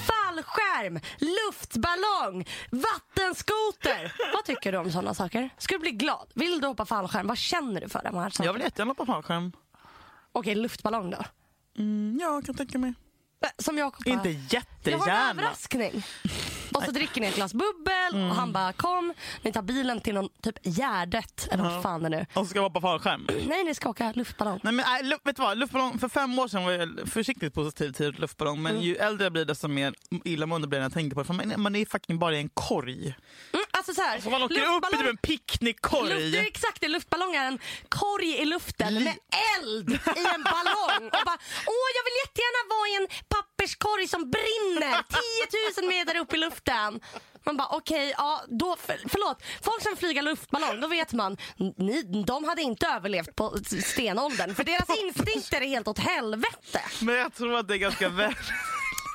fallskärm, 0.06 1.00
luftballong, 1.18 2.46
vattenskoter. 2.70 4.12
Vad 4.34 4.44
tycker 4.44 4.72
du 4.72 4.78
om 4.78 4.92
sådana 4.92 5.14
saker? 5.14 5.50
Ska 5.58 5.74
du 5.74 5.78
bli 5.78 5.90
glad? 5.90 6.28
Vill 6.34 6.60
du 6.60 6.66
hoppa 6.66 6.86
fallskärm? 6.86 7.26
Vad 7.26 7.38
känner 7.38 7.80
du 7.80 7.88
för 7.88 8.02
de 8.04 8.14
här 8.14 8.30
sakerna? 8.30 8.46
Jag 8.46 8.52
vill 8.52 8.62
jättegärna 8.62 8.90
hoppa 8.90 9.06
fallskärm. 9.06 9.52
Okej, 10.32 10.54
luftballong 10.54 11.10
då? 11.10 11.18
Mm, 11.78 12.18
ja, 12.20 12.34
jag 12.34 12.44
kan 12.46 12.54
tänka 12.54 12.78
mig. 12.78 12.94
Som 13.58 13.78
Jakob 13.78 14.04
bara, 14.04 14.10
Inte 14.12 14.28
Jag 14.90 14.98
har 14.98 15.08
en 15.08 15.30
överraskning. 15.30 16.02
Och 16.74 16.82
så 16.82 16.90
dricker 16.90 17.20
ni 17.20 17.26
ett 17.26 17.34
glas 17.34 17.52
bubbel 17.54 17.92
Mm. 18.14 18.30
och 18.30 18.36
han 18.36 18.52
bara 18.52 18.72
kom, 18.72 19.14
ni 19.42 19.52
tar 19.52 19.62
bilen 19.62 20.00
till 20.00 20.14
någon 20.14 20.28
typ 20.42 20.58
Gärdet 20.66 21.48
eller 21.50 21.62
vad 21.64 21.82
fan 21.82 22.00
det 22.00 22.06
är 22.06 22.10
nu. 22.10 22.26
Och 22.34 22.46
så 22.46 22.50
ska 22.50 22.58
jag 22.58 22.62
hoppa 22.62 22.80
fallskärm. 22.80 23.26
Nej, 23.48 23.64
ni 23.64 23.74
ska 23.74 23.88
åka 23.88 24.12
luftballong. 24.16 24.60
Nej, 24.62 24.72
men, 24.72 24.84
äh, 24.84 25.02
lu- 25.10 25.18
vet 25.24 25.36
du 25.36 25.42
vad? 25.42 25.58
Luftballong, 25.58 25.98
för 25.98 26.08
fem 26.08 26.38
år 26.38 26.48
sedan 26.48 26.64
var 26.64 26.72
jag 26.72 27.08
försiktigt 27.08 27.54
positiv 27.54 27.92
till 27.92 28.12
luftballong 28.12 28.62
men 28.62 28.80
ju 28.80 28.96
äldre 28.96 29.24
jag 29.24 29.32
blir 29.32 29.44
desto 29.44 29.68
mer 29.68 29.94
illamående 30.24 30.68
blir 30.68 30.78
jag 30.78 30.82
när 30.82 30.86
jag 30.86 30.92
tänker 30.92 31.14
på 31.14 31.20
det. 31.20 31.26
För 31.26 31.34
man, 31.34 31.52
man 31.56 31.76
är 31.76 31.84
fucking 31.86 32.18
bara 32.18 32.34
i 32.36 32.38
en 32.38 32.48
korg. 32.48 33.14
Alltså 33.82 33.94
så 33.94 34.02
här, 34.02 34.20
Så 34.20 34.30
man 34.30 34.42
åker 34.42 34.76
upp 34.76 34.84
i 34.92 34.96
typ 34.96 35.06
en 35.08 35.16
picknickkorg. 35.16 36.08
Luft, 36.08 36.32
det 36.32 36.38
är 36.38 36.46
exakt 36.46 36.80
det, 36.80 36.88
luftballong 36.88 37.34
är 37.36 37.46
en 37.46 37.58
korg 37.88 38.28
i 38.42 38.44
luften 38.44 38.94
med 38.94 39.16
eld 39.58 39.90
i 39.92 40.24
en 40.34 40.42
ballong. 40.42 41.04
Och 41.06 41.24
bara, 41.26 41.38
Åh, 41.66 41.88
jag 41.96 42.04
vill 42.06 42.18
jättegärna 42.24 42.62
vara 42.74 42.88
i 42.88 42.94
en 42.96 43.08
papperskorg 43.28 44.08
som 44.08 44.30
brinner 44.30 45.02
10 45.76 45.82
000 45.82 45.88
meter 45.88 46.16
upp 46.16 46.34
i 46.34 46.36
luften. 46.36 47.00
Man 47.44 47.56
bara 47.56 47.68
okej, 47.68 48.14
ja, 48.16 48.42
då, 48.48 48.76
för, 48.76 49.00
förlåt. 49.08 49.42
Folk 49.62 49.82
som 49.82 49.96
flyger 49.96 50.22
luftballong, 50.22 50.80
då 50.80 50.88
vet 50.88 51.12
man, 51.12 51.36
ni, 51.78 52.02
de 52.26 52.44
hade 52.44 52.62
inte 52.62 52.86
överlevt 52.86 53.36
på 53.36 53.58
stenåldern 53.84 54.54
för 54.54 54.64
deras 54.64 54.88
instinkter 54.98 55.60
är 55.60 55.66
helt 55.66 55.88
åt 55.88 55.98
helvete. 55.98 56.80
Men 57.00 57.14
jag 57.14 57.34
tror 57.34 57.56
att 57.56 57.68
det 57.68 57.74
är 57.74 57.78
ganska 57.78 58.08
väl... 58.08 58.34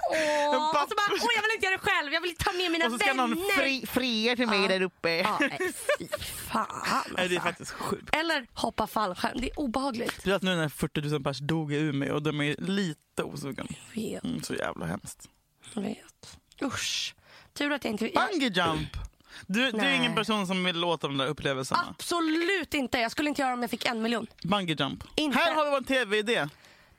Åh, 0.09 0.51
pappa- 0.51 0.83
och 0.83 0.89
så 0.89 0.95
bara, 0.95 1.07
åh 1.11 1.29
jag 1.35 1.41
vill 1.41 1.51
inte 1.55 1.65
göra 1.65 1.77
det 1.77 1.83
själv, 1.91 2.13
jag 2.13 2.21
vill 2.21 2.35
ta 2.35 2.51
med 2.51 2.71
mina 2.71 2.85
Och 2.85 2.91
så 2.91 2.97
ska 2.97 3.07
vänner. 3.07 3.27
någon 3.27 3.37
fri, 3.55 3.85
fria 3.87 4.35
till 4.35 4.47
mig 4.47 4.61
Ja. 4.61 4.67
där 4.67 4.81
uppe. 4.81 5.09
Ja, 5.17 5.37
nej, 5.39 5.59
fy 5.99 6.07
fan 6.49 6.67
Nej, 6.77 7.03
det 7.15 7.21
är 7.21 7.23
alltså. 7.23 7.39
faktiskt 7.39 7.71
sjukt. 7.71 8.15
Eller 8.15 8.47
hoppa 8.53 8.87
fallskärm, 8.87 9.37
det 9.41 9.49
är 9.51 9.59
obehagligt. 9.59 10.11
Speciellt 10.13 10.43
nu 10.43 10.55
när 10.55 10.69
40 10.69 11.01
000 11.01 11.23
pers 11.23 11.39
dog 11.39 11.73
i 11.73 11.77
Umeå 11.77 12.13
och 12.13 12.21
de 12.23 12.41
är 12.41 12.55
lite 12.57 13.23
osugen. 13.23 13.67
Jag 13.93 14.01
vet, 14.03 14.23
Mm, 14.23 14.43
så 14.43 14.53
jävla 14.53 14.85
hemskt. 14.85 15.29
jag 15.73 15.81
vet. 15.81 16.37
Usch. 16.63 17.15
Tur 17.53 17.71
att 17.71 17.83
jag 17.83 17.91
inte... 17.93 18.05
Bungee 18.31 18.49
jump! 18.49 18.89
Du, 19.47 19.71
du 19.71 19.79
är 19.79 19.93
ingen 19.95 20.15
person 20.15 20.47
som 20.47 20.63
vill 20.63 20.79
låta 20.79 21.07
de 21.07 21.17
där 21.17 21.27
upplevelserna. 21.27 21.85
absolut 21.89 22.73
inte. 22.73 22.99
Jag 22.99 23.11
skulle 23.11 23.29
inte 23.29 23.41
göra 23.41 23.49
det 23.49 23.53
om 23.53 23.61
jag 23.61 23.71
fick 23.71 23.85
en 23.85 24.01
miljon. 24.01 24.27
Bungee 24.43 24.75
jump. 24.79 25.03
Inte. 25.15 25.37
Här 25.39 25.55
har 25.55 25.71
vi 25.71 25.77
en 25.77 25.83
tv-idé. 25.83 26.47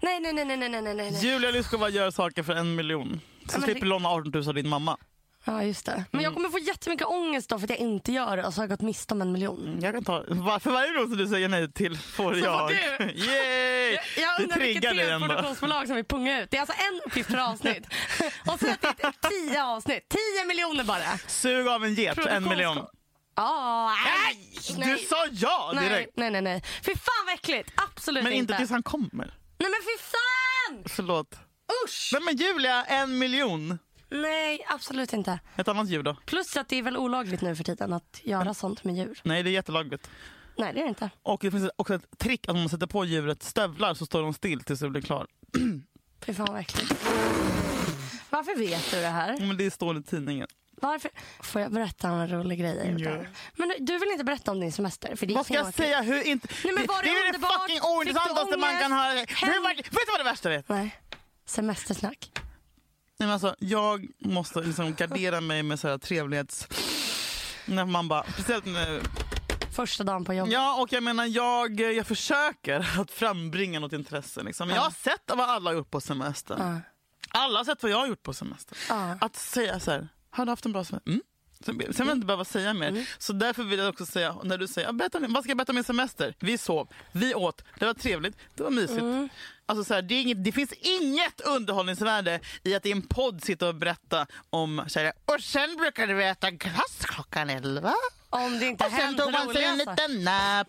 Nej, 0.03 0.21
nej, 0.21 0.33
nej, 0.33 0.45
nej, 0.45 0.57
nej, 0.57 0.69
nej, 0.69 0.83
nej, 0.83 0.95
nej. 0.95 1.25
Julia 1.25 1.51
Lyskova 1.51 1.89
gör 1.89 2.11
saker 2.11 2.43
för 2.43 2.55
en 2.55 2.75
miljon. 2.75 3.21
Så 3.49 3.59
men 3.59 3.63
slipper 3.63 3.87
låna 3.87 4.09
18 4.09 4.31
000 4.35 4.49
av 4.49 4.55
din 4.55 4.69
mamma. 4.69 4.97
Ja, 5.45 5.63
just 5.63 5.87
det. 5.87 5.93
Men 5.93 6.05
Mm. 6.21 6.25
jag 6.25 6.35
kommer 6.35 6.49
få 6.49 6.59
jättemycket 6.59 7.07
ångest 7.07 7.49
då 7.51 7.59
för 7.59 7.65
att 7.67 7.71
jag 7.71 7.79
inte 7.79 8.13
gör 8.13 8.37
det 8.37 8.45
och 8.47 8.55
så 8.55 8.61
har 8.61 8.63
jag 8.63 8.71
gått 8.71 8.81
miste 8.81 9.15
om 9.15 9.23
en 9.23 9.33
miljon. 9.33 9.79
Jag 9.83 9.95
kan 9.95 10.05
ta, 10.05 10.25
för 10.61 10.71
varje 10.71 10.93
gång 10.93 11.09
som 11.09 11.17
du 11.17 11.27
säger 11.29 11.49
nej 11.49 11.73
till 11.73 11.99
får 11.99 12.33
Så 12.35 12.39
jag. 12.39 12.61
får 12.61 12.69
du. 12.69 13.11
Yay! 13.15 13.93
Jag 14.17 14.39
det 14.39 14.43
undrar 14.43 14.59
vilket 14.59 14.83
tv-produktionsbolag 14.91 15.87
som 15.87 15.97
vill 15.97 16.05
punga 16.05 16.43
ut. 16.43 16.51
Det 16.51 16.57
är 16.57 16.61
alltså 16.61 16.77
en 16.93 17.01
uppgift 17.07 17.31
per 17.31 17.51
avsnitt. 17.51 17.87
och 18.53 18.59
så 18.61 18.67
är 18.67 18.77
det 18.81 19.29
tio 19.29 19.65
avsnitt. 19.65 20.09
Tio 20.09 20.45
miljoner 20.49 20.85
bara. 20.85 21.19
Sug 21.27 21.69
av 21.69 21.85
en 21.85 21.95
get 21.95 22.19
en 22.19 22.25
miljon. 22.49 22.75
Produktionskostnad. 22.75 22.89
Ja, 23.37 23.93
nej. 24.77 24.97
Du 24.97 24.99
sa 25.07 25.17
ja 25.33 25.73
nej, 25.75 25.89
direkt. 25.89 26.13
nej, 26.17 26.31
nej, 26.31 26.43
nej. 26.43 26.63
Fy 26.83 26.93
fan 26.95 27.25
vad 27.27 27.35
äckligt. 27.35 27.71
Absolut 27.75 28.25
Men 28.25 28.33
inte 28.33 28.41
inte. 28.53 28.57
tills 28.57 28.71
han 28.71 28.83
kommer. 28.83 29.35
Nej 29.59 29.71
men 29.71 29.81
fy 29.83 30.03
fan! 30.03 30.83
Förlåt. 30.97 31.35
Usch! 31.85 32.11
Nej 32.13 32.23
men 32.23 32.37
Julia, 32.37 32.85
en 32.85 33.19
miljon. 33.19 33.79
Nej, 34.11 34.65
absolut 34.69 35.13
inte. 35.13 35.41
Ett 35.57 35.69
annat 35.69 35.89
djur 35.89 36.03
då? 36.03 36.17
Plus 36.27 36.57
att 36.57 36.69
det 36.69 36.77
är 36.77 36.83
väl 36.83 36.97
olagligt 36.97 37.41
nu 37.41 37.57
för 37.57 37.65
tiden 37.65 37.93
att 37.93 38.21
göra 38.23 38.55
sånt 38.55 38.85
med 38.85 38.97
djur. 38.97 39.21
Nej, 39.25 39.43
det 39.43 39.51
är 39.51 39.53
jättelagligt. 39.53 40.11
Nej, 40.57 40.73
det 40.75 40.81
är 40.81 40.83
det 40.83 40.89
inte. 40.89 41.11
Och 41.23 41.41
det 41.43 41.51
finns 41.51 41.71
också 41.77 41.95
ett 41.95 42.19
trick 42.19 42.49
att 42.49 42.55
om 42.55 42.61
man 42.61 42.69
sätter 42.69 42.87
på 42.87 43.05
djuret 43.05 43.43
stövlar 43.43 43.95
så 43.95 44.07
står 44.07 44.23
de 44.23 44.35
still 44.35 44.61
tills 44.61 44.81
det 44.81 44.91
blir 44.91 45.03
klar. 45.03 45.27
Fy 46.27 46.35
fan 46.35 46.47
vad 46.51 46.61
äckligt. 46.61 46.91
Varför 48.31 48.59
vet 48.59 48.91
du 48.91 49.01
det 49.01 49.09
här? 49.09 49.39
Men 49.41 49.57
det 49.57 49.71
står 49.71 49.99
i 49.99 50.03
tidningen. 50.03 50.49
Varför? 50.81 51.11
Får 51.41 51.61
jag 51.61 51.73
berätta 51.73 52.09
en 52.09 52.29
rolig 52.29 52.59
grej? 52.61 53.29
Men 53.57 53.73
du 53.79 53.99
vill 53.99 54.09
inte 54.11 54.25
berätta 54.25 54.51
om 54.51 54.61
din 54.61 54.73
semester? 54.73 55.17
För 55.17 55.27
det 55.27 55.35
Vad 55.35 55.45
ska 55.45 55.55
jag 55.55 55.75
säga? 55.75 56.03
Hur 56.03 56.27
inte... 56.27 56.49
Nej, 56.65 56.73
men 56.75 56.87
var 56.87 57.03
det 57.03 57.09
det 57.09 57.29
är 57.29 57.33
det 57.33 57.39
fucking 57.39 57.81
ointressanteste 57.83 58.57
man 58.57 58.79
kan 58.79 58.93
ha. 58.93 59.03
Hem- 59.05 59.27
Hur 59.53 59.63
var... 59.63 59.75
Vet 59.75 59.91
du 59.91 60.13
vad 60.13 60.21
det 60.21 60.25
värsta 60.25 60.53
är? 60.53 60.65
Nej. 60.67 61.01
Semestersnack. 61.47 62.31
Nej, 62.35 63.27
men 63.27 63.31
alltså, 63.31 63.55
jag 63.59 64.07
måste 64.19 64.61
liksom 64.61 64.95
gardera 64.95 65.41
mig 65.41 65.63
med 65.63 65.81
så 65.81 65.89
här 65.89 65.99
trevlighets... 65.99 66.69
När 67.65 67.85
man 67.85 68.09
bara, 68.09 68.25
speciellt 68.33 68.65
när, 68.67 69.01
Första 69.73 70.05
dagen 70.05 70.25
på 70.25 70.35
jobbet. 70.35 70.53
Ja, 70.53 70.81
och 70.83 70.93
jag 70.93 71.03
menar 71.03 71.25
jag, 71.27 71.81
jag 71.81 72.07
försöker 72.07 73.01
att 73.01 73.11
frambringa 73.11 73.81
något 73.81 73.93
intresse. 73.93 74.43
Liksom. 74.43 74.71
Jag 74.71 74.81
har 74.81 74.91
sett 74.91 75.23
vad 75.27 75.41
alla 75.41 75.71
har 75.71 75.75
gjort 75.75 75.91
på 75.91 76.01
semester. 76.01 76.57
Ja. 76.59 76.81
Alla 77.41 77.59
har 77.59 77.65
sett 77.65 77.83
vad 77.83 77.93
jag 77.93 77.99
har 77.99 78.07
gjort 78.07 78.23
på 78.23 78.33
semester. 78.35 78.79
Ja. 78.89 79.19
Att 79.21 79.37
säga 79.37 79.81
så 79.81 79.91
här, 79.91 80.09
har 80.39 80.47
du 80.47 80.53
haft 80.53 80.67
en 80.67 80.73
bra 80.73 80.85
semester? 80.85 81.11
Mm. 81.11 81.23
Sen 81.65 81.75
sen 81.79 81.79
vill 81.79 82.07
jag 82.07 82.17
inte 82.17 82.27
behöva 82.27 82.45
säga 82.45 82.75
mer. 82.75 82.89
Mm. 82.89 83.05
Så 83.19 83.33
därför 83.33 83.63
vill 83.63 83.79
jag 83.79 83.89
också 83.89 84.07
säga, 84.07 84.37
när 84.45 84.59
du 84.59 84.69
säger, 84.69 84.89
"Ja, 84.89 84.93
berätta, 84.93 85.19
vad 85.29 85.43
ska 85.45 85.51
jag 85.51 85.57
berätta 85.59 85.73
om 85.73 85.75
min 85.75 85.85
semester? 85.85 86.35
Vi 86.39 86.59
sov, 86.59 86.89
vi 87.13 87.35
åt, 87.35 87.65
det 87.79 87.87
var 87.87 87.95
trevligt, 87.95 88.37
det 88.55 88.63
var 88.63 88.71
mysigt. 88.71 89.01
Mm. 89.01 89.29
Alltså 89.67 89.85
så 89.85 89.95
här, 89.95 90.03
det, 90.03 90.15
inget, 90.15 90.45
det 90.45 90.53
finns 90.53 90.73
inget 90.73 91.41
underhållningsvärde 91.41 92.41
i 92.65 92.75
att 92.75 92.87
i 92.87 92.93
en 92.93 93.03
podd 93.03 93.45
sitta 93.45 93.69
och 93.69 93.75
berätta 93.75 94.27
om, 94.51 94.85
så 94.89 95.01
här, 95.01 95.13
och 95.25 95.41
sen 95.41 95.77
brukade 95.77 96.15
vi 96.15 96.25
äta 96.25 96.51
glass 96.51 96.97
klockan 97.03 97.51
elva. 97.51 97.95
Om 98.31 98.59
det 98.59 98.67
inte 98.67 98.85
Och 98.87 98.93
sen 98.93 99.17
tog 99.17 99.33
man 99.33 99.55
sig 99.55 99.65
en 99.65 99.79
liten 99.79 100.25
nap. 100.25 100.69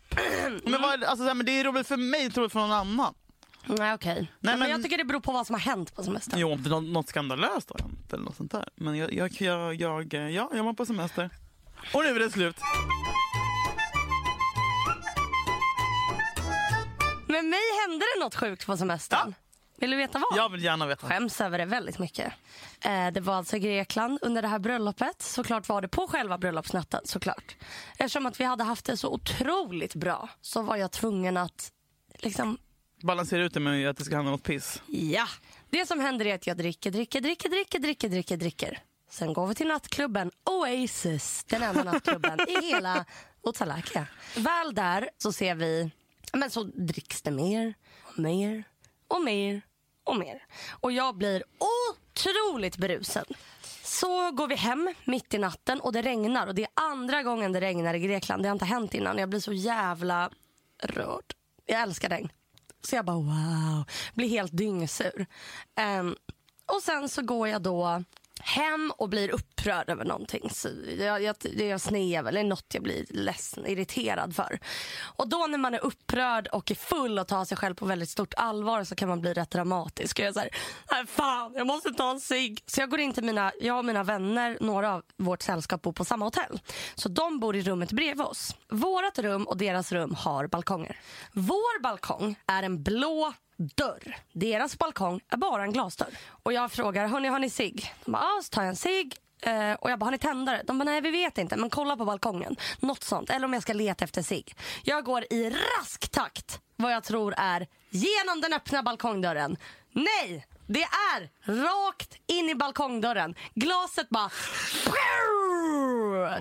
Men 0.64 0.82
vad, 0.82 1.04
alltså, 1.04 1.24
så 1.24 1.28
här, 1.28 1.34
men 1.34 1.46
det 1.46 1.52
är 1.60 1.64
roligt 1.64 1.88
för 1.88 1.98
mig, 1.98 2.24
inte 2.26 2.40
roligt 2.40 2.52
för 2.52 2.60
någon 2.60 2.72
annan. 2.72 3.14
Nej 3.78 3.94
okej. 3.94 4.32
men... 4.40 4.60
men- 4.60 4.70
jag 4.70 4.84
tycker 4.84 4.98
det 4.98 5.06
beror 5.06 5.20
på 5.20 5.32
vad 5.32 5.48
som 5.48 5.54
har 5.54 5.60
hänt 5.60 5.96
på 5.96 6.04
semestern. 6.04 6.40
Jo, 6.40 6.52
om 6.54 6.64
det 6.64 6.70
något, 6.70 7.10
skandalöst 7.10 7.70
har 7.70 7.80
hänt 7.80 8.14
eller 8.14 8.24
något 8.24 8.36
sånt 8.36 8.52
där. 8.52 8.70
Men 8.76 8.98
jag, 8.98 9.14
jag, 9.14 9.32
jag, 9.42 9.76
jag, 9.76 10.14
ja, 10.14 10.50
jag 10.54 10.64
var 10.64 10.74
på 10.74 10.86
semester. 10.86 11.30
Och 11.94 12.04
nu 12.04 12.10
är 12.10 12.20
det 12.20 12.32
slut. 12.32 12.56
Med 17.28 17.46
mig 17.46 17.60
hände 17.88 18.06
det 18.16 18.24
något 18.24 18.36
sjukt 18.36 18.66
på 18.66 18.78
semestern. 18.78 19.34
Vill 19.78 19.92
du 19.92 19.98
veta 19.98 20.20
vad? 20.20 20.40
Jag 20.40 20.50
vill 20.50 20.64
gärna 20.64 20.88
veta. 20.88 21.08
skäms 21.08 21.42
över 21.42 21.58
det 21.58 21.66
väldigt 21.66 22.00
mycket. 22.00 22.34
Eh, 22.82 23.08
det 23.08 23.20
var 23.22 23.36
alltså 23.36 23.56
i 23.56 23.60
Grekland 23.60 24.20
under 24.22 24.42
det 24.42 24.48
här 24.48 24.60
bröllopet. 24.60 25.22
Såklart 25.22 25.70
var 25.70 25.82
det 25.82 25.88
på 25.88 26.08
själva 26.08 26.38
bröllopsnatten 26.38 27.02
såklart. 27.06 27.56
Eftersom 27.98 28.26
att 28.26 28.40
vi 28.40 28.44
hade 28.44 28.64
haft 28.64 28.86
det 28.86 28.98
så 28.98 29.14
otroligt 29.14 29.96
bra 29.96 30.30
så 30.42 30.62
var 30.62 30.76
jag 30.76 30.92
tvungen 30.92 31.38
att 31.38 31.72
liksom, 32.18 32.58
Balansera 33.02 33.44
ut 33.44 33.54
det 33.54 33.60
med 33.60 33.90
att 33.90 33.98
det 33.98 34.04
ska 34.04 34.16
handla 34.16 34.30
om 34.30 34.34
något 34.34 34.44
piss. 34.44 34.82
ja. 34.88 35.28
Det 35.70 35.86
som 35.86 36.00
händer 36.00 36.26
är 36.26 36.36
att 36.36 36.48
jag 36.48 36.58
dricker, 36.58 36.92
dricker, 36.92 37.22
dricker, 37.22 37.50
dricker, 37.50 37.80
dricker, 37.80 38.10
dricker, 38.10 38.38
dricker. 38.38 38.80
Sen 39.10 39.34
går 39.34 39.48
vi 39.48 39.56
till 39.56 39.68
nattklubben 39.68 40.32
Oasis, 40.46 41.44
den 41.50 41.64
enda 41.64 41.84
nattklubben 41.84 42.40
i 42.48 42.66
hela 42.66 43.06
Otsalaka. 43.42 44.08
Väl 44.38 44.74
där 44.76 45.10
så 45.18 45.32
ser 45.32 45.56
vi, 45.56 45.92
men 46.34 46.50
så 46.50 46.64
dricks 46.64 47.22
det 47.22 47.32
mer 47.32 47.74
och 48.04 48.20
mer 48.20 48.64
och 49.08 49.22
mer 49.22 49.62
och 50.04 50.18
mer. 50.18 50.44
Och 50.70 50.92
jag 50.92 51.18
blir 51.18 51.44
otroligt 52.20 52.78
berusad. 52.78 53.26
Så 53.84 54.32
går 54.32 54.48
vi 54.48 54.56
hem 54.56 54.94
mitt 55.06 55.34
i 55.34 55.38
natten 55.38 55.80
och 55.82 55.94
det 55.94 56.02
regnar 56.02 56.48
och 56.48 56.56
det 56.56 56.64
är 56.64 56.70
andra 56.74 57.24
gången 57.24 57.52
det 57.52 57.62
regnar 57.62 57.94
i 57.94 58.00
Grekland. 58.00 58.44
Det 58.44 58.50
har 58.50 58.54
inte 58.56 58.66
hänt 58.66 58.94
innan. 58.94 59.18
Jag 59.18 59.30
blir 59.30 59.40
så 59.40 59.54
jävla 59.54 60.30
rörd. 60.84 61.34
Jag 61.66 61.82
älskar 61.82 62.10
regn. 62.10 62.30
Så 62.82 62.96
jag 62.96 63.06
bara 63.06 63.18
wow, 63.18 63.84
blir 64.14 64.30
helt 64.30 64.58
dyngsur. 64.58 65.26
Um, 66.00 66.16
och 66.66 66.82
sen 66.84 67.10
så 67.10 67.22
går 67.22 67.48
jag 67.48 67.62
då 67.62 68.04
hem 68.40 68.94
och 68.98 69.10
blir 69.10 69.30
upprörd 69.30 69.90
över 69.90 70.06
någonting. 70.06 70.50
Så 70.50 70.70
jag, 71.00 71.22
jag, 71.22 71.36
jag 71.42 71.62
är 71.62 71.78
snev 71.78 72.28
eller 72.28 72.44
något 72.44 72.66
jag 72.74 72.84
blir 72.84 73.06
ledsen, 73.10 73.66
irriterad 73.66 74.36
för. 74.36 74.60
Och 75.02 75.30
då 75.30 75.48
när 75.50 75.58
man 75.58 75.74
är 75.74 75.86
upprörd 75.86 76.48
och 76.48 76.72
är 76.72 76.76
full 76.76 77.20
och 77.20 77.28
tar 77.28 77.46
sig 77.46 77.58
själv 77.58 77.76
på 77.76 77.86
väldigt 77.86 78.10
stort 78.10 78.34
allvar 78.38 78.84
så 78.84 78.96
kan 78.96 79.10
man 79.10 79.22
bli 79.22 79.34
rätt 79.34 79.52
dramatisk. 79.52 80.20
Och 80.20 80.26
jag 80.26 80.34
säger, 80.34 80.56
nej 80.92 81.06
fan 81.08 81.54
jag 81.56 81.68
måste 81.68 81.90
ta 81.90 82.12
en 82.12 82.20
cigg. 82.20 82.64
Så 82.66 82.82
jag 82.82 82.90
går 82.90 83.00
in 83.00 83.14
till 83.14 83.24
mina, 83.24 83.52
jag 83.62 83.78
och 83.78 83.86
mina 83.86 84.04
vänner, 84.04 84.58
några 84.62 84.94
av 84.94 85.04
vårt 85.18 85.42
sällskap 85.42 85.82
bor 85.82 85.94
på 85.94 86.06
samma 86.06 86.26
hotell. 86.26 86.60
Så 86.96 87.10
de 87.10 87.40
bor 87.40 87.56
i 87.56 87.62
rummet 87.62 87.92
bredvid 87.92 88.26
oss. 88.26 88.56
Vårat 88.70 89.20
rum 89.20 89.44
och 89.44 89.58
deras 89.58 89.92
rum 89.92 90.16
har 90.16 90.48
balkonger. 90.48 91.00
Vår 91.32 91.82
balkong 91.82 92.36
är 92.48 92.64
en 92.64 92.84
blå 92.84 93.34
dörr. 93.60 94.18
Deras 94.34 94.78
balkong 94.78 95.22
är 95.30 95.38
bara 95.38 95.64
en 95.64 95.74
glasdörr. 95.74 96.18
Och 96.44 96.54
jag 96.54 96.72
frågar, 96.72 97.08
hörni 97.08 97.28
har 97.28 97.40
ni 97.40 97.50
cigg? 97.50 97.94
De 98.06 98.12
bara, 98.12 98.22
ja 98.22 98.42
så 98.44 98.50
tar 98.50 98.62
jag 98.62 98.70
en 98.70 98.76
cigg. 98.76 99.16
Eh, 99.42 99.74
och 99.74 99.92
jag 99.92 100.00
bara, 100.00 100.06
har 100.06 100.12
ni 100.12 100.18
tändare? 100.18 100.64
De 100.66 100.80
bara, 100.80 100.84
nej 100.84 101.02
vi 101.02 101.12
vet 101.12 101.38
inte 101.38 101.56
men 101.58 101.70
kolla 101.70 101.98
på 101.98 102.06
balkongen. 102.06 102.56
Något 102.80 103.04
sånt. 103.04 103.30
Eller 103.30 103.46
om 103.46 103.54
jag 103.54 103.62
ska 103.62 103.74
leta 103.74 104.04
efter 104.06 104.22
cigg. 104.22 104.56
Jag 104.84 105.04
går 105.06 105.26
i 105.30 105.50
rask 105.50 106.10
takt 106.10 106.60
vad 106.76 106.94
jag 106.94 107.04
tror 107.04 107.34
är 107.38 107.68
genom 107.90 108.42
den 108.42 108.54
öppna 108.54 108.84
balkongdörren. 108.84 109.58
Nej! 109.92 110.46
Det 110.68 110.84
är 110.84 111.30
rakt 111.64 112.16
in 112.28 112.50
i 112.50 112.56
balkongdörren. 112.56 113.36
Glaset 113.54 114.10
bara... 114.10 114.30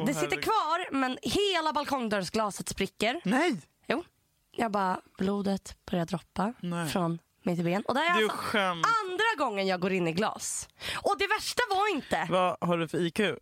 det 0.06 0.14
sitter 0.14 0.42
kvar 0.42 0.92
men 0.92 1.18
hela 1.22 1.72
balkongdörrsglaset 1.72 2.68
spricker. 2.68 3.20
Nej! 3.24 3.56
Jag 4.58 4.70
bara, 4.70 5.00
blodet 5.18 5.76
börjar 5.90 6.06
droppa 6.06 6.52
Nej. 6.60 6.88
från 6.88 7.18
mitt 7.42 7.64
ben. 7.64 7.82
Och 7.82 7.94
det 7.94 8.00
är 8.00 8.18
Du 8.18 8.24
alltså 8.24 8.36
skämt. 8.38 8.86
andra 9.04 9.44
gången 9.44 9.66
jag 9.66 9.80
går 9.80 9.92
in 9.92 10.08
i 10.08 10.12
glas. 10.12 10.68
Och 10.96 11.14
det 11.18 11.26
värsta 11.26 11.62
var 11.70 11.94
inte... 11.94 12.26
Vad 12.30 12.56
har 12.68 12.78
du 12.78 12.88
för 12.88 12.98
IQ? 13.00 13.20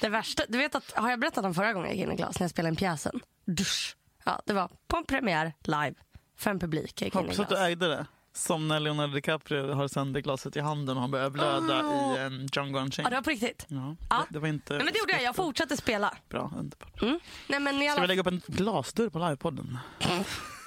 Det 0.00 0.08
värsta, 0.08 0.42
du 0.48 0.58
vet 0.58 0.74
att, 0.74 0.92
har 0.96 1.10
jag 1.10 1.20
berättat 1.20 1.44
om 1.44 1.54
förra 1.54 1.72
gången 1.72 1.88
jag 1.88 1.96
gick 1.96 2.06
in 2.06 2.12
i 2.12 2.16
glas 2.16 2.40
när 2.40 2.44
jag 2.44 2.50
spelade 2.50 2.68
in 2.70 2.76
pjäsen? 2.76 3.20
Dusch. 3.44 3.96
Ja, 4.24 4.42
det 4.46 4.52
var 4.52 4.70
på 4.88 4.96
en 4.96 5.04
premiär 5.04 5.52
live 5.62 5.94
för 6.36 6.50
en 6.50 6.58
publik. 6.58 7.02
Jag 7.02 7.06
gick 7.06 7.14
in 7.14 7.20
i 7.20 7.24
Hoppas 7.24 7.40
att 7.40 7.48
du 7.48 7.54
glas. 7.54 7.66
ägde 7.66 7.88
det. 7.88 8.06
Som 8.36 8.68
när 8.68 8.80
Leonardo 8.80 9.14
DiCaprio 9.14 9.72
har 9.72 9.88
sönder 9.88 10.20
glaset 10.20 10.56
i 10.56 10.60
handen 10.60 10.96
och 10.96 11.00
han 11.00 11.10
börjar 11.10 11.30
blöda 11.30 11.80
i 11.80 12.18
en 12.18 12.48
Django 12.52 12.78
Unchained. 12.78 13.06
Ja, 13.06 13.10
det 13.10 13.16
var 13.16 13.22
på 13.22 13.30
riktigt. 13.30 13.66
Ja, 13.68 13.96
Ja. 14.10 14.16
det, 14.16 14.24
det 14.34 14.38
var 14.38 14.48
inte 14.48 14.72
Nej, 14.74 14.84
men 14.84 14.92
det 14.92 14.98
gjorde 14.98 15.12
jag. 15.12 15.22
Jag 15.22 15.36
fortsatte 15.36 15.76
spela. 15.76 16.14
bra. 16.28 16.52
Underbart. 16.58 17.02
Mm. 17.02 17.20
Nej, 17.48 17.60
men 17.60 17.82
i 17.82 17.84
Ska 17.84 17.92
alla... 17.92 18.00
vi 18.00 18.06
lägga 18.06 18.20
upp 18.20 18.26
en 18.26 18.42
glasdörr 18.46 19.08
på 19.08 19.18
livepodden? 19.18 19.78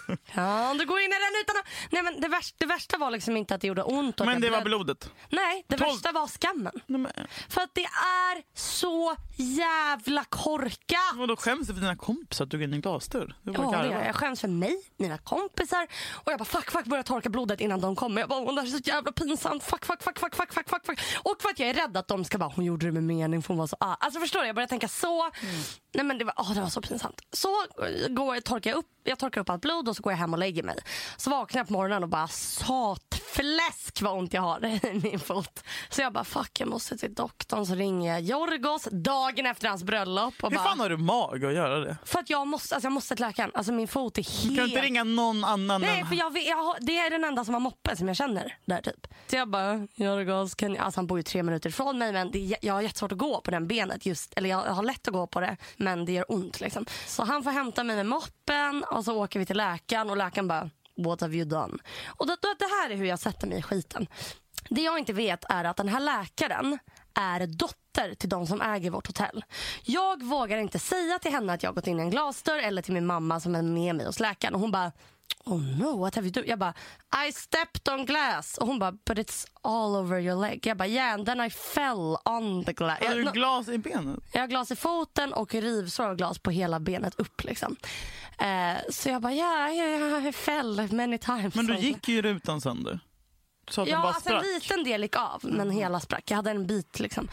Ja, 0.33 0.75
du 0.79 0.85
går 0.85 0.99
in 0.99 1.05
i 1.05 1.09
den 1.09 1.41
utan 1.43 1.57
att... 1.57 1.65
Nej, 1.91 2.03
men 2.03 2.21
det, 2.21 2.27
värsta, 2.27 2.55
det 2.59 2.65
värsta 2.65 2.97
var 2.97 3.11
liksom 3.11 3.37
inte 3.37 3.55
att 3.55 3.61
det 3.61 3.67
gjorde 3.67 3.83
ont. 3.83 4.19
och 4.19 4.25
Men 4.25 4.41
det 4.41 4.49
var 4.49 4.61
blodet. 4.61 5.11
Nej, 5.29 5.65
det 5.67 5.75
Tolv- 5.77 5.91
värsta 5.91 6.11
var 6.11 6.27
skammen. 6.27 6.73
Nej, 6.87 6.99
men, 6.99 7.11
För 7.49 7.61
att 7.61 7.69
det 7.75 7.83
är 7.85 8.57
så 8.59 9.15
jävla 9.35 10.23
korkat. 10.23 11.15
vadå, 11.15 11.35
skäms 11.35 11.67
du 11.67 11.73
för 11.73 11.81
dina 11.81 11.95
kompisar 11.95 12.45
att 12.45 12.51
du 12.51 12.61
i 12.61 12.63
en 12.63 12.81
glasdörr? 12.81 13.35
Är 13.45 13.51
Ja, 13.53 13.61
det 13.81 13.87
gör 13.87 13.93
jag. 13.93 14.07
Jag 14.07 14.15
skäms 14.15 14.41
för 14.41 14.47
mig, 14.47 14.75
mina 14.97 15.17
kompisar. 15.17 15.87
Och 16.13 16.31
jag 16.31 16.39
bara 16.39 16.45
fuck, 16.45 16.71
fuck, 16.71 16.85
börjar 16.85 17.03
torka 17.03 17.29
blodet 17.29 17.61
innan 17.61 17.81
de 17.81 17.95
kommer. 17.95 18.21
Jag 18.21 18.29
bara, 18.29 18.39
åh, 18.39 18.55
det 18.55 18.61
här 18.61 18.67
är 18.67 18.71
så 18.71 18.77
jävla 18.89 19.11
pinsamt. 19.11 19.63
Fuck, 19.63 19.85
fuck, 19.85 20.03
fuck, 20.03 20.19
fuck, 20.19 20.35
fuck, 20.35 20.53
fuck, 20.53 20.69
fuck, 20.69 20.85
fuck. 20.85 20.99
Och 21.23 21.35
för 21.41 21.49
att 21.49 21.59
jag 21.59 21.69
är 21.69 21.73
rädd 21.73 21.97
att 21.97 22.07
de 22.07 22.25
ska 22.25 22.37
bara, 22.37 22.51
hon 22.55 22.65
gjorde 22.65 22.85
det 22.85 22.91
med 22.91 23.03
mening 23.03 23.41
för 23.41 23.47
hon 23.47 23.57
var 23.57 23.67
så 23.67 23.77
ah. 23.79 23.95
Alltså 23.99 24.19
förstår 24.19 24.39
du? 24.39 24.45
Jag 24.45 24.55
börjar 24.55 24.67
tänka 24.67 24.87
så. 24.87 25.29
Nej 25.93 26.05
men 26.05 26.17
det 26.17 26.25
var, 26.25 26.33
åh, 26.37 26.53
det 26.53 26.61
var 26.61 26.69
så 26.69 26.81
pinsamt. 26.81 27.21
Så 27.31 27.49
går 28.09 28.35
jag, 28.35 28.43
torkar 28.43 28.69
jag 28.69 28.77
upp, 28.77 28.87
jag 29.09 29.19
torkar 29.19 29.41
upp 29.41 29.49
allt 29.49 29.61
blod 29.61 29.89
och 29.89 29.95
så 29.95 30.03
går 30.03 30.13
jag 30.13 30.17
hem 30.17 30.33
och 30.33 30.39
lägger 30.39 30.63
mig. 30.63 30.75
Så 31.17 31.29
vaknar 31.29 31.59
jag 31.59 31.67
på 31.67 31.73
morgonen 31.73 32.03
och 32.03 32.09
bara 32.09 32.27
satfläsk 33.29 34.01
vad 34.01 34.17
ont 34.17 34.33
jag 34.33 34.41
har 34.41 34.65
i 34.85 34.99
min 35.03 35.19
fot. 35.19 35.63
Så 35.89 36.01
jag 36.01 36.13
bara 36.13 36.23
fuck 36.23 36.59
jag 36.59 36.69
måste 36.69 36.97
till 36.97 37.13
doktorn. 37.13 37.65
Så 37.65 37.75
ringer 37.75 38.11
jag 38.13 38.21
Jorgos 38.21 38.87
dagen 38.91 39.45
efter 39.45 39.67
hans 39.67 39.83
bröllop. 39.83 40.33
Och 40.41 40.49
Hur 40.49 40.57
bara, 40.57 40.65
fan 40.67 40.79
har 40.79 40.89
du 40.89 40.97
mag 40.97 41.45
att 41.45 41.53
göra 41.53 41.79
det? 41.79 41.97
för 42.05 42.19
att 42.19 42.29
jag 42.29 42.47
måste, 42.47 42.75
alltså 42.75 42.85
jag 42.85 42.93
måste 42.93 43.15
till 43.15 43.25
läkaren. 43.25 43.51
Alltså 43.53 43.71
min 43.71 43.87
fot 43.87 44.17
är 44.17 44.23
helt... 44.23 44.49
Du 44.49 44.55
kan 44.55 44.65
inte 44.65 44.81
ringa 44.81 45.03
någon 45.03 45.43
annan 45.43 45.81
Nej, 45.81 45.99
än... 45.99 46.07
för 46.07 46.15
jag, 46.15 46.37
jag, 46.37 46.75
det 46.81 46.97
är 46.97 47.09
den 47.09 47.23
enda 47.23 47.45
som 47.45 47.53
har 47.53 47.61
moppe 47.61 47.95
som 47.95 48.07
jag 48.07 48.17
känner 48.17 48.57
där 48.65 48.81
typ. 48.81 49.07
Så 49.27 49.35
jag 49.35 49.49
bara, 49.49 49.87
Jorgos, 49.95 50.55
kan 50.55 50.73
jag... 50.73 50.85
Alltså 50.85 50.97
han 50.97 51.07
bor 51.07 51.19
ju 51.19 51.23
tre 51.23 51.43
minuter 51.43 51.69
ifrån 51.69 51.97
mig 51.97 52.13
men 52.13 52.31
det, 52.31 52.55
jag 52.61 52.73
har 52.73 52.81
jättesvårt 52.81 53.11
att 53.11 53.17
gå 53.17 53.41
på 53.41 53.51
den 53.51 53.67
benet 53.67 54.05
just, 54.05 54.33
eller 54.33 54.49
jag 54.49 54.57
har 54.57 54.83
lätt 54.83 55.07
att 55.07 55.13
gå 55.13 55.27
på 55.27 55.39
det 55.39 55.57
men 55.77 56.05
det 56.05 56.11
gör 56.11 56.31
ont 56.31 56.59
liksom. 56.59 56.85
Så 57.07 57.23
han 57.23 57.43
får 57.43 57.51
hämta 57.51 57.83
mig 57.83 57.95
med 57.95 58.05
moppen 58.05 58.83
och 58.83 59.05
så 59.05 59.23
åker 59.23 59.39
vi 59.39 59.45
till 59.45 59.57
läkaren 59.57 60.09
och 60.09 60.17
läkaren 60.17 60.47
bara, 60.47 60.69
what 61.03 61.21
have 61.21 61.35
you 61.35 61.45
done? 61.45 61.77
Och 62.07 62.27
då, 62.27 62.35
då, 62.41 62.55
det 62.59 62.65
här 62.65 62.89
är 62.89 62.95
hur 62.95 63.05
jag 63.05 63.19
sätter 63.19 63.47
mig 63.47 63.57
i 63.57 63.61
skiten. 63.61 64.07
Det 64.69 64.81
jag 64.81 64.99
inte 64.99 65.13
vet 65.13 65.43
är 65.49 65.63
att 65.63 65.77
den 65.77 65.87
här 65.87 65.99
läkaren 65.99 66.79
är 67.13 67.47
dotter 67.47 68.13
till 68.15 68.29
de 68.29 68.47
som 68.47 68.61
äger 68.61 68.91
vårt 68.91 69.07
hotell. 69.07 69.45
Jag 69.83 70.23
vågar 70.23 70.57
inte 70.57 70.79
säga 70.79 71.19
till 71.19 71.31
henne 71.31 71.53
att 71.53 71.63
jag 71.63 71.69
har 71.69 71.75
gått 71.75 71.87
in 71.87 71.99
i 71.99 72.01
en 72.01 72.09
glasdörr 72.09 72.59
eller 72.59 72.81
till 72.81 72.93
min 72.93 73.05
mamma 73.05 73.39
som 73.39 73.55
är 73.55 73.61
med 73.61 73.95
mig 73.95 74.05
hos 74.05 74.19
läkaren. 74.19 74.55
Och 74.55 74.61
hon 74.61 74.71
bara, 74.71 74.91
oh 75.45 75.61
no, 75.77 75.97
what 75.99 76.15
have 76.15 76.27
you 76.27 76.31
done? 76.31 76.47
Jag 76.47 76.59
bara, 76.59 76.73
I 77.27 77.31
stepped 77.31 77.89
on 77.93 78.05
glass. 78.05 78.57
Och 78.57 78.67
hon 78.67 78.79
bara, 78.79 78.91
but 78.91 79.17
it's 79.17 79.47
all 79.61 79.95
over 79.95 80.19
your 80.19 80.41
leg. 80.41 80.65
Jag 80.67 80.77
bara, 80.77 80.87
yeah, 80.87 81.13
and 81.13 81.25
then 81.25 81.41
I 81.41 81.49
fell 81.49 82.17
on 82.25 82.63
the 82.65 82.73
glass. 82.73 82.99
Har 83.01 83.15
du 83.15 83.23
no, 83.23 83.31
glas 83.31 83.67
i 83.69 83.77
benet? 83.77 84.19
jag 84.31 84.39
har 84.41 84.47
glas 84.47 84.71
i 84.71 84.75
foten 84.75 85.33
och 85.33 85.53
rivsår 85.53 86.03
av 86.03 86.15
glas 86.15 86.39
på 86.39 86.51
hela 86.51 86.79
benet 86.79 87.15
upp. 87.19 87.43
Liksom. 87.43 87.75
Eh, 88.39 88.77
så 88.89 89.09
jag 89.09 89.21
bara, 89.21 89.33
yeah, 89.33 89.73
yeah, 89.75 90.27
I 90.27 90.31
fell 90.31 90.87
many 90.91 91.17
times. 91.17 91.55
Men 91.55 91.65
du 91.67 91.73
Så- 91.75 91.79
gick 91.79 92.07
ju 92.07 92.21
rutan 92.21 92.61
sönder. 92.61 92.99
Sa 93.69 93.81
att 93.81 93.85
den 93.87 93.93
Ja, 93.95 94.01
bara 94.01 94.13
alltså 94.13 94.33
en 94.33 94.41
liten 94.43 94.83
del 94.83 95.01
gick 95.01 95.15
av, 95.15 95.39
men 95.43 95.69
hela 95.71 95.99
sprack. 95.99 96.31
Jag 96.31 96.35
hade 96.35 96.51
en 96.51 96.67
bit 96.67 96.99
liksom. 96.99 97.27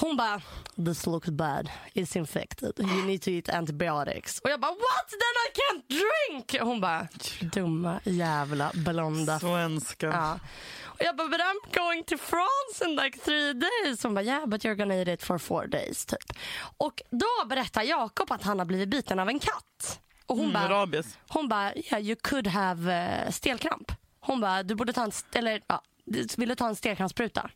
Hon 0.00 0.16
bara, 0.16 0.40
this 0.84 1.06
looks 1.06 1.28
bad, 1.28 1.70
it's 1.94 2.16
infected, 2.18 2.72
you 2.78 3.02
need 3.06 3.22
to 3.22 3.30
eat 3.30 3.48
antibiotics. 3.48 4.40
Och 4.44 4.50
jag 4.50 4.60
bara, 4.60 4.70
what? 4.72 5.08
Then 5.10 5.18
I 5.46 5.50
can't 5.60 5.88
drink! 5.88 6.60
Hon 6.68 6.80
bara, 6.80 7.08
dumma 7.52 8.00
jävla 8.04 8.70
blonda. 8.74 9.38
Svenska. 9.40 10.06
Ja. 10.06 10.38
Och 10.84 11.00
jag 11.06 11.16
bara, 11.16 11.28
but 11.28 11.40
I'm 11.40 11.74
going 11.74 12.04
to 12.04 12.16
France 12.18 12.84
in 12.84 12.96
like 12.96 13.18
three 13.18 13.52
days. 13.52 14.02
Hon 14.02 14.14
bara, 14.14 14.24
yeah 14.24 14.46
but 14.46 14.64
you're 14.64 14.74
gonna 14.74 14.94
eat 14.94 15.08
it 15.08 15.22
for 15.22 15.38
four 15.38 15.66
days 15.66 16.06
typ. 16.06 16.32
Och 16.78 17.02
då 17.10 17.46
berättar 17.48 17.82
Jakob 17.82 18.32
att 18.32 18.42
han 18.42 18.58
har 18.58 18.66
blivit 18.66 18.88
biten 18.88 19.18
av 19.18 19.28
en 19.28 19.38
katt. 19.40 20.00
Och 20.26 20.36
hon 20.36 20.44
Mm, 20.44 20.52
bara, 20.52 20.68
hon 21.28 21.48
bara, 21.48 21.74
yeah, 21.76 22.00
you 22.02 22.16
could 22.22 22.46
have 22.46 22.92
eh, 22.94 23.30
stelkramp. 23.30 23.92
Hon 24.20 24.40
bara, 24.40 24.62
du 24.62 24.74
borde 24.74 24.92
ta 24.92 25.02
en, 25.02 25.08
st- 25.08 25.38
eller 25.38 25.62
ja, 25.66 25.82
du- 26.04 26.26
vill 26.36 26.48
du 26.48 26.54
ta 26.54 26.68
en 26.68 26.76
stelkrampsspruta? 26.76 27.50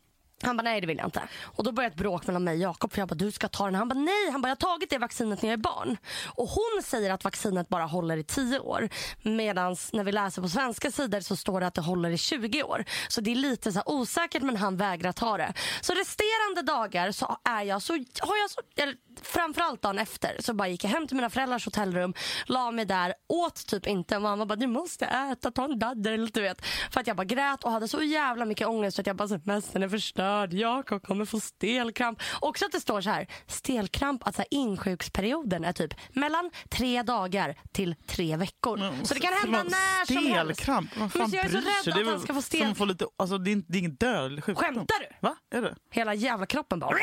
Han 0.45 0.57
bara, 0.57 0.63
nej 0.63 0.81
det 0.81 0.87
vill 0.87 0.97
jag 0.97 1.07
inte. 1.07 1.21
Och 1.43 1.63
då 1.63 1.71
började 1.71 1.93
ett 1.93 1.99
bråk 1.99 2.27
mellan 2.27 2.43
mig 2.43 2.55
och 2.55 2.61
Jakob 2.61 2.93
för 2.93 2.99
jag 3.01 3.07
bara, 3.07 3.15
du 3.15 3.31
ska 3.31 3.47
ta 3.47 3.65
den. 3.65 3.75
Han 3.75 3.87
bara, 3.87 3.99
nej, 3.99 4.31
han 4.31 4.41
bara, 4.41 4.47
jag 4.47 4.55
har 4.55 4.75
tagit 4.75 4.89
det 4.89 4.97
vaccinet 4.97 5.41
när 5.41 5.49
jag 5.49 5.53
är 5.53 5.63
barn. 5.63 5.97
Och 6.25 6.47
hon 6.47 6.83
säger 6.83 7.11
att 7.11 7.23
vaccinet 7.23 7.69
bara 7.69 7.85
håller 7.85 8.17
i 8.17 8.23
10 8.23 8.59
år. 8.59 8.89
Medan 9.23 9.75
när 9.93 10.03
vi 10.03 10.11
läser 10.11 10.41
på 10.41 10.49
svenska 10.49 10.91
sidor 10.91 11.19
så 11.19 11.35
står 11.35 11.59
det 11.61 11.67
att 11.67 11.73
det 11.73 11.81
håller 11.81 12.09
i 12.09 12.17
20 12.17 12.63
år. 12.63 12.85
Så 13.07 13.21
det 13.21 13.31
är 13.31 13.35
lite 13.35 13.71
så 13.71 13.77
här 13.77 13.89
osäkert 13.89 14.43
men 14.43 14.57
han 14.57 14.77
vägrar 14.77 15.11
ta 15.11 15.37
det. 15.37 15.53
Så 15.81 15.93
resterande 15.93 16.61
dagar 16.61 17.11
så 17.11 17.37
är 17.43 17.63
jag 17.63 17.81
så, 17.81 17.93
har 18.19 18.37
jag 18.37 18.49
så, 18.49 18.61
eller 18.75 18.95
framförallt 19.21 19.81
dagen 19.81 19.99
efter 19.99 20.35
så 20.39 20.53
bara 20.53 20.67
gick 20.67 20.83
jag 20.83 20.89
hem 20.89 21.07
till 21.07 21.15
mina 21.15 21.29
föräldrars 21.29 21.65
hotellrum, 21.65 22.13
la 22.45 22.71
mig 22.71 22.85
där, 22.85 23.13
åt 23.27 23.67
typ 23.67 23.87
inte. 23.87 24.19
Mamma 24.19 24.45
bara, 24.45 24.55
du 24.55 24.67
måste 24.67 25.05
äta, 25.05 25.51
ta 25.51 25.65
en 25.65 25.79
daddel, 25.79 26.29
du 26.29 26.41
vet. 26.41 26.65
För 26.91 26.99
att 26.99 27.07
jag 27.07 27.17
bara 27.17 27.25
grät 27.25 27.63
och 27.63 27.71
hade 27.71 27.87
så 27.87 28.01
jävla 28.01 28.45
mycket 28.45 28.67
ångest 28.67 28.95
så 28.95 29.01
att 29.01 29.07
jag 29.07 29.15
bara, 29.15 29.27
semestern 29.27 29.83
är 29.83 29.89
förstörd, 29.89 30.25
Jakob 30.43 31.03
kommer 31.03 31.25
få 31.25 31.39
stelkramp. 31.39 32.19
Också 32.41 32.65
att 32.65 32.71
det 32.71 32.79
står 32.79 33.01
så 33.01 33.09
här, 33.09 33.27
stelkramp, 33.47 34.27
att 34.27 34.35
så 34.35 34.41
här, 34.41 34.47
insjuksperioden 34.51 35.63
är 35.65 35.73
typ 35.73 35.93
mellan 36.09 36.51
tre 36.69 37.03
dagar 37.03 37.55
till 37.71 37.95
tre 38.07 38.35
veckor. 38.37 39.05
så 39.05 39.13
det 39.13 39.19
kan 39.19 39.33
hända 39.33 39.63
när 39.63 40.05
som 40.05 40.17
helst. 40.17 40.53
Stelkramp? 40.61 40.97
Vad 40.97 41.11
fan 41.11 41.21
Men 41.21 41.31
jag 41.31 41.45
är 41.45 41.49
så 41.49 41.89
rädd 41.91 42.01
att 42.01 42.07
han 42.07 42.19
ska 42.19 42.33
få 42.33 42.41
stel- 42.41 42.71
att 42.71 42.77
få 42.77 42.85
lite, 42.85 43.05
alltså, 43.17 43.37
det, 43.37 43.51
är, 43.51 43.63
det 43.67 43.77
är 43.77 43.79
ingen 43.79 43.95
dödlig 43.95 44.43
sjukdom. 44.43 44.63
Skämtar 44.65 44.99
du? 44.99 45.07
Va? 45.19 45.35
Är 45.51 45.61
det? 45.61 45.75
Hela 45.91 46.13
jävla 46.13 46.45
kroppen 46.45 46.79
bara... 46.79 46.97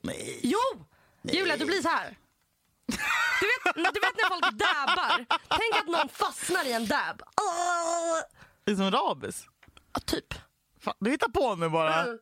Nej. 0.00 0.40
Jo! 0.42 0.58
Julia, 1.22 1.56
du 1.56 1.64
blir 1.64 1.82
så 1.82 1.88
här. 1.88 2.16
Du 3.40 3.46
vet, 3.46 3.94
du 3.94 4.00
vet 4.00 4.16
när 4.16 4.28
folk 4.28 4.42
dabbar? 4.58 5.26
Tänk 5.48 5.82
att 5.82 5.86
någon 5.86 6.08
fastnar 6.08 6.64
i 6.66 6.72
en 6.72 6.86
dab. 6.86 7.22
Åh! 7.40 8.20
Det 8.64 8.72
är 8.72 8.76
som 8.76 8.90
rabies. 8.90 9.46
Ja, 9.92 10.00
typ. 10.00 10.34
Fan, 10.84 10.94
du 11.00 11.10
hittar 11.10 11.28
på 11.28 11.54
nu 11.56 11.68
bara. 11.68 12.02
Mm. 12.02 12.18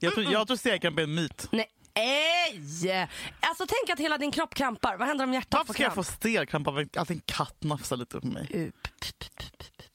Jag 0.00 0.14
tror, 0.14 0.32
jag 0.32 0.46
tror 0.46 0.56
stelkramp 0.56 0.98
är 0.98 1.02
en 1.02 1.14
myt. 1.14 1.48
Nej. 1.52 1.66
Ej! 1.94 3.08
Alltså 3.40 3.66
tänk 3.68 3.90
att 3.92 4.00
hela 4.00 4.18
din 4.18 4.30
kropp 4.30 4.54
krampar. 4.54 4.96
Vad 4.96 5.08
händer 5.08 5.24
om 5.24 5.34
hjärtat 5.34 5.52
Varför 5.52 5.66
får 5.66 5.74
ska 5.74 5.82
jag 5.82 5.92
kramp? 5.92 6.06
få 6.06 6.12
stelkramp 6.12 6.68
av 6.68 6.84
att 6.96 7.10
en 7.10 7.20
katt 7.20 7.62
nafsar 7.62 7.96
lite 7.96 8.20
på 8.20 8.26
mig? 8.26 8.50
Uh, 8.54 8.70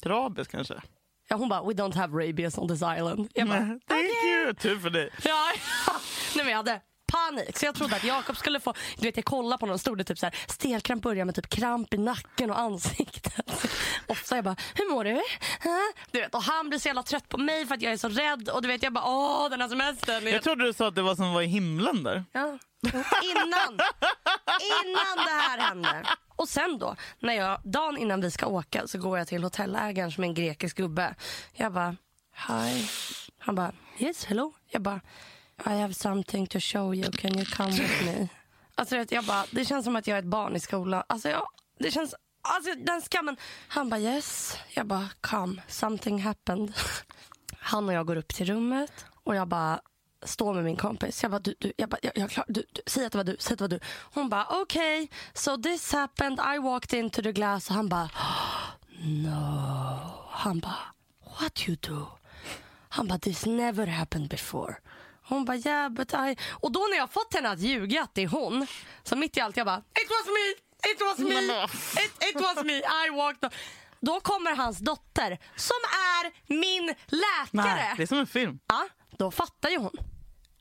Rabies 0.09 0.47
kanske? 0.47 0.81
Ja, 1.27 1.35
hon 1.35 1.49
bara, 1.49 1.63
we 1.63 1.73
don't 1.73 1.95
have 1.95 2.27
rabies 2.27 2.57
on 2.57 2.67
this 2.67 2.77
island. 2.77 3.29
Jag 3.33 3.47
bara, 3.47 3.59
Nej, 3.59 3.79
Thank 3.87 4.03
you! 4.03 4.53
Tur 4.53 4.79
för 4.79 4.89
dig. 4.89 5.09
Ja, 5.23 5.51
ja. 5.87 5.93
Nej, 6.35 6.45
men 6.45 6.51
jag 6.51 6.57
hade 6.57 6.81
panik. 7.13 7.57
Så 7.57 7.65
jag 7.65 7.75
trodde 7.75 7.95
att 7.95 8.03
Jakob 8.03 8.37
skulle 8.37 8.59
få... 8.59 8.73
Du 8.97 9.05
vet, 9.05 9.17
jag 9.17 9.25
kollade 9.25 9.59
på 9.59 9.65
någon 9.65 9.79
stod 9.79 9.97
det 9.97 10.03
typ 10.03 10.19
så 10.19 10.25
här, 10.25 10.35
stelkramp 10.47 11.03
börjar 11.03 11.25
med 11.25 11.35
typ 11.35 11.49
kramp 11.49 11.93
i 11.93 11.97
nacken 11.97 12.51
och 12.51 12.59
ansiktet. 12.59 13.67
Ofta 14.07 14.35
jag 14.35 14.43
bara, 14.43 14.55
hur 14.75 14.93
mår 14.93 15.03
du? 15.03 15.21
Hä? 15.59 15.93
Du 16.11 16.19
vet, 16.19 16.35
och 16.35 16.43
han 16.43 16.69
blir 16.69 16.79
så 16.79 16.87
jävla 16.87 17.03
trött 17.03 17.29
på 17.29 17.37
mig 17.37 17.65
för 17.65 17.75
att 17.75 17.81
jag 17.81 17.93
är 17.93 17.97
så 17.97 18.09
rädd. 18.09 18.49
Och 18.49 18.61
du 18.61 18.67
vet, 18.67 18.83
jag 18.83 18.93
bara, 18.93 19.05
åh 19.05 19.49
den 19.49 19.61
här 19.61 19.69
semestern. 19.69 20.27
Jag 20.27 20.43
trodde 20.43 20.65
du 20.65 20.73
sa 20.73 20.87
att 20.87 20.95
det 20.95 21.01
var 21.01 21.15
som 21.15 21.33
var 21.33 21.41
i 21.41 21.45
himlen 21.45 22.03
där. 22.03 22.25
Ja. 22.31 22.57
Innan, 23.23 23.79
innan 24.61 25.25
det 25.25 25.31
här 25.31 25.57
hände. 25.57 26.03
Och 26.35 26.49
sen 26.49 26.77
då, 26.77 26.95
när 27.19 27.33
jag, 27.33 27.59
dagen 27.63 27.97
innan 27.97 28.21
vi 28.21 28.31
ska 28.31 28.47
åka 28.47 28.87
så 28.87 28.97
går 28.97 29.17
jag 29.17 29.27
till 29.27 29.43
hotellägaren 29.43 30.11
som 30.11 30.23
är 30.23 30.27
en 30.27 30.33
grekisk 30.33 30.77
gubbe. 30.77 31.15
Jag 31.53 31.73
bara, 31.73 31.95
hi. 32.47 32.87
Han 33.39 33.55
bara, 33.55 33.71
yes 33.97 34.25
hello. 34.25 34.53
Jag 34.69 34.81
bara, 34.81 35.01
i 35.65 35.69
have 35.69 35.93
something 35.93 36.47
to 36.47 36.59
show 36.59 36.93
you, 36.93 37.11
can 37.11 37.37
you 37.37 37.45
come 37.45 37.71
with 37.71 38.05
me? 38.05 38.27
Alltså 38.75 38.97
vet, 38.97 39.11
jag 39.11 39.25
bara, 39.25 39.45
det 39.51 39.65
känns 39.65 39.85
som 39.85 39.95
att 39.95 40.07
jag 40.07 40.17
är 40.17 40.19
ett 40.21 40.27
barn 40.27 40.55
i 40.55 40.59
skolan. 40.59 41.03
Alltså 41.07 41.29
jag, 41.29 41.47
det 41.79 41.91
känns, 41.91 42.15
alltså 42.41 42.75
den 42.75 43.01
skammen. 43.01 43.37
Han 43.67 43.89
bara 43.89 43.99
yes. 43.99 44.57
Jag 44.73 44.87
bara, 44.87 45.09
come, 45.21 45.61
something 45.67 46.21
happened. 46.21 46.73
Han 47.59 47.87
och 47.89 47.93
jag 47.93 48.07
går 48.07 48.15
upp 48.15 48.33
till 48.33 48.45
rummet 48.45 49.05
och 49.23 49.35
jag 49.35 49.47
bara 49.47 49.81
står 50.23 50.53
med 50.53 50.63
min 50.63 50.75
kompis. 50.75 51.23
Jag 51.23 51.31
bara, 51.31 51.39
du, 51.39 51.55
du, 51.59 51.73
jag 51.77 51.89
bara, 51.89 51.97
jag, 52.01 52.11
jag, 52.15 52.29
klar, 52.29 52.45
du, 52.47 52.65
du, 52.71 52.81
säg 52.87 53.05
att 53.05 53.11
det 53.11 53.17
var 53.17 53.25
du, 53.25 53.35
säg 53.39 53.53
att 53.53 53.57
det 53.59 53.63
var 53.63 53.69
du. 53.69 53.79
Hon 54.13 54.29
bara, 54.29 54.45
okej, 54.49 55.03
okay, 55.03 55.17
so 55.33 55.57
this 55.61 55.91
happened, 55.91 56.39
I 56.55 56.59
walked 56.59 56.99
into 56.99 57.21
the 57.21 57.31
glass. 57.31 57.69
Och 57.69 57.75
han 57.75 57.89
bara, 57.89 58.09
no. 59.01 59.99
Han 60.29 60.59
bara, 60.59 60.93
what 61.39 61.67
you 61.67 61.77
do? 61.81 62.07
Han 62.89 63.07
bara, 63.07 63.19
this 63.19 63.45
never 63.45 63.87
happened 63.87 64.29
before. 64.29 64.75
Hon 65.33 65.45
bara, 65.45 65.57
yeah 65.57 65.89
but 65.89 66.13
I... 66.13 66.37
Och 66.51 66.71
då 66.71 66.79
när 66.91 66.97
jag 66.97 67.11
fått 67.11 67.33
henne 67.33 67.49
att 67.49 67.59
ljuga 67.59 68.03
att 68.03 68.15
det 68.15 68.23
är 68.23 68.27
hon, 68.27 68.67
så 69.03 69.15
mitt 69.15 69.37
i 69.37 69.41
allt 69.41 69.57
jag 69.57 69.65
bara, 69.65 69.77
it 69.77 70.09
was 70.09 70.27
me, 70.27 70.45
it 70.91 71.01
was 71.01 71.17
me, 71.17 71.63
it, 72.03 72.35
it 72.35 72.41
was 72.41 72.65
me, 72.65 72.73
I 72.77 73.09
walked... 73.17 73.43
on." 73.43 73.49
Då 73.99 74.19
kommer 74.19 74.55
hans 74.55 74.77
dotter 74.77 75.39
som 75.55 75.77
är 75.91 76.53
min 76.59 76.95
läkare. 77.07 77.75
Nej, 77.75 77.93
det 77.97 78.03
är 78.03 78.07
som 78.07 78.17
en 78.17 78.27
film. 78.27 78.59
Ja, 78.67 78.87
då 79.17 79.31
fattar 79.31 79.69
ju 79.69 79.77
hon 79.77 79.97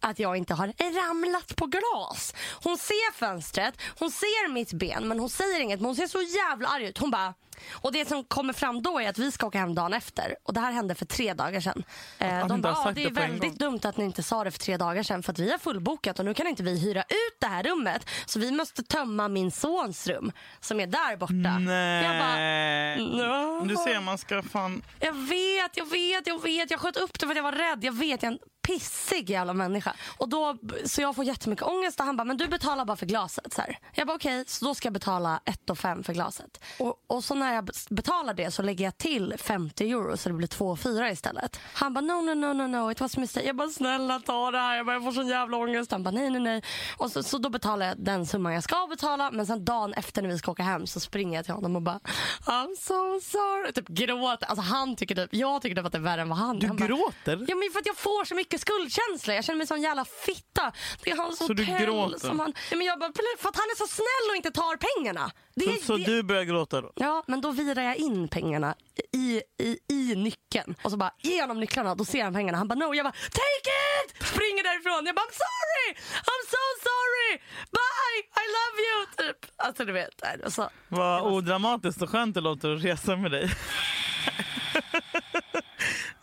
att 0.01 0.19
jag 0.19 0.37
inte 0.37 0.55
har 0.55 0.67
ramlat 1.09 1.57
på 1.57 1.67
glas. 1.67 2.35
Hon 2.63 2.79
ser 2.79 3.13
fönstret, 3.13 3.75
hon 3.99 4.11
ser 4.11 4.49
mitt 4.49 4.73
ben 4.73 5.09
men 5.09 5.19
hon 5.21 5.31
säger 5.31 5.61
inget 5.61 5.81
men 5.81 5.87
hon 5.87 5.97
ser 5.97 6.07
så 6.07 6.23
jävla 6.23 6.69
arg 6.69 6.85
ut. 6.85 6.99
Hon 6.99 7.11
bara 7.11 7.35
Och 7.73 7.93
det 7.93 8.09
som 8.09 8.25
kommer 8.25 8.53
fram 8.53 8.83
då 8.83 9.01
är 9.01 9.09
att 9.09 9.19
vi 9.19 9.33
ska 9.33 9.47
åka 9.47 9.59
hem 9.59 9.75
dagen 9.75 9.93
efter. 9.95 10.37
Och 10.43 10.55
det 10.55 10.61
här 10.61 10.73
hände 10.73 10.95
för 10.95 11.05
tre 11.07 11.35
dagar 11.35 11.61
sedan. 11.61 11.85
Eh, 12.19 12.47
de 12.47 12.61
bara, 12.61 12.77
"Ah, 12.77 12.93
det 12.93 13.05
är 13.05 13.11
väldigt 13.11 13.43
gång." 13.43 13.57
dumt 13.57 13.81
att 13.83 13.97
ni 13.97 14.05
inte 14.05 14.23
sa 14.23 14.45
det 14.45 14.51
för 14.51 14.59
tre 14.59 14.77
dagar 14.77 15.03
sedan 15.03 15.23
för 15.23 15.33
att 15.33 15.39
vi 15.39 15.51
har 15.51 15.59
fullbokat 15.59 16.19
och 16.19 16.25
nu 16.25 16.35
kan 16.35 16.47
inte 16.47 16.63
vi 16.63 16.79
hyra 16.79 17.03
ut 17.03 17.37
det 17.41 17.47
här 17.47 17.63
rummet. 17.63 18.07
Så 18.27 18.39
vi 18.39 18.51
måste 18.53 18.83
tömma 18.83 19.29
min 19.29 19.51
sons 19.51 20.07
rum 20.07 20.33
som 20.61 20.81
är 20.81 20.87
där 20.87 21.17
borta. 21.17 21.59
Nej. 21.59 22.05
Jag 22.05 22.19
bara, 22.19 23.17
"Nå." 23.27 23.65
Du 23.65 23.77
ser, 23.77 24.01
man 24.01 24.19
ska 24.19 24.43
fan... 24.43 24.83
Jag 25.01 25.13
vet, 25.13 25.77
jag 25.77 25.91
vet, 25.91 26.27
jag 26.27 26.43
vet. 26.43 26.71
Jag 26.71 26.81
sköt 26.81 26.97
upp 26.97 27.19
det 27.21 27.27
för 27.27 27.31
att 27.31 27.37
jag 27.37 27.43
var 27.43 27.53
rädd. 27.53 27.85
Jag 27.85 27.93
vet, 27.93 28.23
jag 28.23 28.39
pissig 28.67 29.31
jävla 29.31 29.55
människa. 29.55 29.93
Och 30.19 30.29
då, 30.29 30.57
så 30.85 31.03
jag 31.03 31.17
får 31.17 31.25
jättemycket 31.25 31.67
ångest 31.67 32.01
och 32.01 32.07
han 32.07 32.17
bara, 32.17 32.25
men 32.25 32.37
du 32.37 32.49
betalar 32.49 32.85
bara 32.85 32.97
för 32.97 33.07
glaset. 33.07 33.53
Så 33.53 33.61
här. 33.61 33.79
Jag 33.95 34.07
bara 34.07 34.17
okej, 34.17 34.45
så 34.47 34.65
då 34.65 34.75
ska 34.75 34.87
jag 34.87 34.93
betala 34.93 35.41
1 35.45 35.79
5 35.79 36.03
för 36.05 36.13
glaset. 36.13 36.65
Och, 36.79 36.95
och 37.07 37.25
så 37.25 37.35
när 37.35 37.52
jag 37.55 37.71
betalar 37.91 38.35
det 38.35 38.51
så 38.51 38.63
lägger 38.63 38.85
jag 38.85 38.99
till 38.99 39.35
50 39.39 39.91
euro 39.91 40.17
så 40.17 40.29
det 40.29 40.35
blir 40.35 40.49
2 40.49 40.77
4 40.77 41.11
istället. 41.11 41.61
Han 41.75 41.95
bara 41.95 42.01
no, 42.01 42.13
no, 42.21 42.35
no, 42.35 42.53
no, 42.53 42.67
no, 42.67 42.91
it 42.93 43.01
was 43.01 43.17
a 43.17 43.21
mistake. 43.21 43.47
Jag 43.47 43.57
bara 43.57 43.69
snälla 43.69 44.21
ta 44.21 44.51
det 44.51 44.59
här, 44.59 44.77
jag, 44.77 44.87
bara, 44.87 44.97
jag 44.97 45.05
får 45.05 45.13
sån 45.13 45.29
jävla 45.29 45.57
ångest. 45.57 45.91
Han 45.93 46.03
bara 46.03 46.11
nej, 46.11 46.31
nej, 46.31 46.41
nej. 46.41 46.63
Och 46.97 47.13
så, 47.13 47.23
så 47.23 47.39
då 47.39 47.49
betalar 47.51 47.87
jag 47.87 47.99
den 48.05 48.27
summan 48.27 48.53
jag 48.55 48.63
ska 48.63 48.87
betala 48.91 49.31
men 49.31 49.47
sen 49.47 49.65
dagen 49.65 49.93
efter 49.95 50.23
när 50.23 50.29
vi 50.29 50.39
ska 50.39 50.51
åka 50.51 50.63
hem 50.63 50.87
så 50.87 51.01
springer 51.01 51.39
jag 51.39 51.45
till 51.45 51.55
honom 51.55 51.77
och 51.77 51.83
bara 51.83 52.01
I'm 52.47 52.77
so 52.77 53.21
sorry. 53.21 53.73
Typ 53.73 53.89
gråter. 53.89 54.47
Alltså 54.47 54.63
han 54.63 54.97
tycker 54.97 55.15
typ, 55.15 55.35
jag 55.35 55.63
tycker 55.63 55.77
typ 55.77 55.87
att 55.87 55.93
det 55.93 55.99
är 55.99 56.03
värre 56.03 56.21
än 56.23 56.29
vad 56.29 56.39
han 56.39 56.59
Du 56.59 56.67
han 56.67 56.77
bara, 56.77 56.87
gråter? 56.87 57.45
Ja 57.49 57.57
men 57.57 57.71
för 57.73 57.79
att 57.81 57.87
jag 57.87 57.97
får 57.97 58.25
så 58.25 58.35
mycket 58.35 58.61
skuldkänsla. 58.61 59.35
Jag 59.35 59.45
känner 59.45 59.59
mig 59.59 59.67
som 59.67 59.77
en 59.77 59.83
jävla 59.83 60.05
fitta. 60.05 60.73
Det 61.05 61.11
är 61.11 61.17
hans 61.17 61.39
Så 61.39 61.53
du 61.53 61.65
hotell 61.65 61.87
gråter? 61.87 62.19
som 62.19 62.41
han... 62.41 62.53
Ja, 62.71 62.77
men 62.77 62.87
jag 62.87 62.99
bara, 62.99 63.13
för 63.39 63.49
att 63.49 63.57
han 63.57 63.65
är 63.75 63.77
så 63.77 63.87
snäll 63.87 64.31
och 64.31 64.37
inte 64.37 64.51
tar 64.51 64.77
pengarna. 64.77 65.31
Det, 65.55 65.65
Så, 65.81 65.87
så 65.87 65.97
det... 65.97 66.05
du 66.05 66.23
börjar 66.23 66.45
gråta 66.45 66.81
då? 66.81 66.93
Ja, 66.97 67.25
men 67.27 67.41
då 67.41 67.51
virar 67.51 67.83
jag 67.83 67.97
in 67.97 68.29
pengarna 68.29 68.75
i, 69.13 69.43
i, 69.63 69.79
i 69.91 70.15
nyckeln. 70.17 70.75
Och 70.83 70.91
så 70.91 70.97
bara, 70.97 71.13
ge 71.23 71.41
honom 71.41 71.61
nycklarna. 71.61 71.95
Då 71.95 72.05
ser 72.05 72.25
han 72.25 72.35
pengarna. 72.35 72.59
Han 72.59 72.69
bara 72.69 72.75
no. 72.75 72.95
Jag 72.95 73.05
bara, 73.05 73.13
take 73.13 73.71
it! 74.05 74.27
Springer 74.27 74.63
därifrån. 74.63 75.07
Jag 75.07 75.15
bara, 75.15 75.27
I'm 75.27 75.39
sorry! 75.47 75.97
I'm 76.15 76.43
so 76.55 76.63
sorry! 76.89 77.39
Bye! 77.71 78.19
I 78.43 78.45
love 78.59 78.77
you! 78.87 79.07
Typ. 79.33 79.51
Alltså 79.57 79.85
du 79.85 79.93
vet. 79.93 80.23
Så. 80.53 80.71
Vad 80.89 81.23
odramatiskt 81.33 82.03
och 82.03 82.11
skönt 82.11 82.35
det 82.35 82.41
låter 82.41 82.77
att 82.77 82.85
resa 82.85 83.17
med 83.17 83.31
dig. 83.31 83.51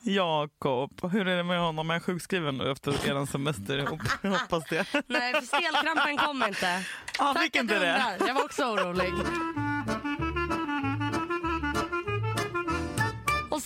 Jakob, 0.10 1.12
hur 1.12 1.28
är 1.28 1.38
det 1.38 1.44
med 1.44 1.60
honom? 1.60 1.90
Är 1.90 1.94
han 1.94 2.02
sjukskriven 2.02 2.58
nu 2.58 2.72
efter 2.72 2.92
er 2.92 3.26
semester? 3.26 3.78
Jag 4.22 4.30
hoppas 4.32 4.64
det. 4.70 4.86
Nej, 5.08 5.34
för 5.34 5.42
stelkrampen 5.42 6.18
kom 6.18 6.44
inte. 6.48 6.84
Han 7.18 7.34
Tack 7.36 7.44
fick 7.44 7.56
inte 7.56 7.74
det. 7.80 7.80
undrar. 7.80 8.28
Jag 8.28 8.34
var 8.34 8.44
också 8.46 8.64
orolig. 8.64 9.14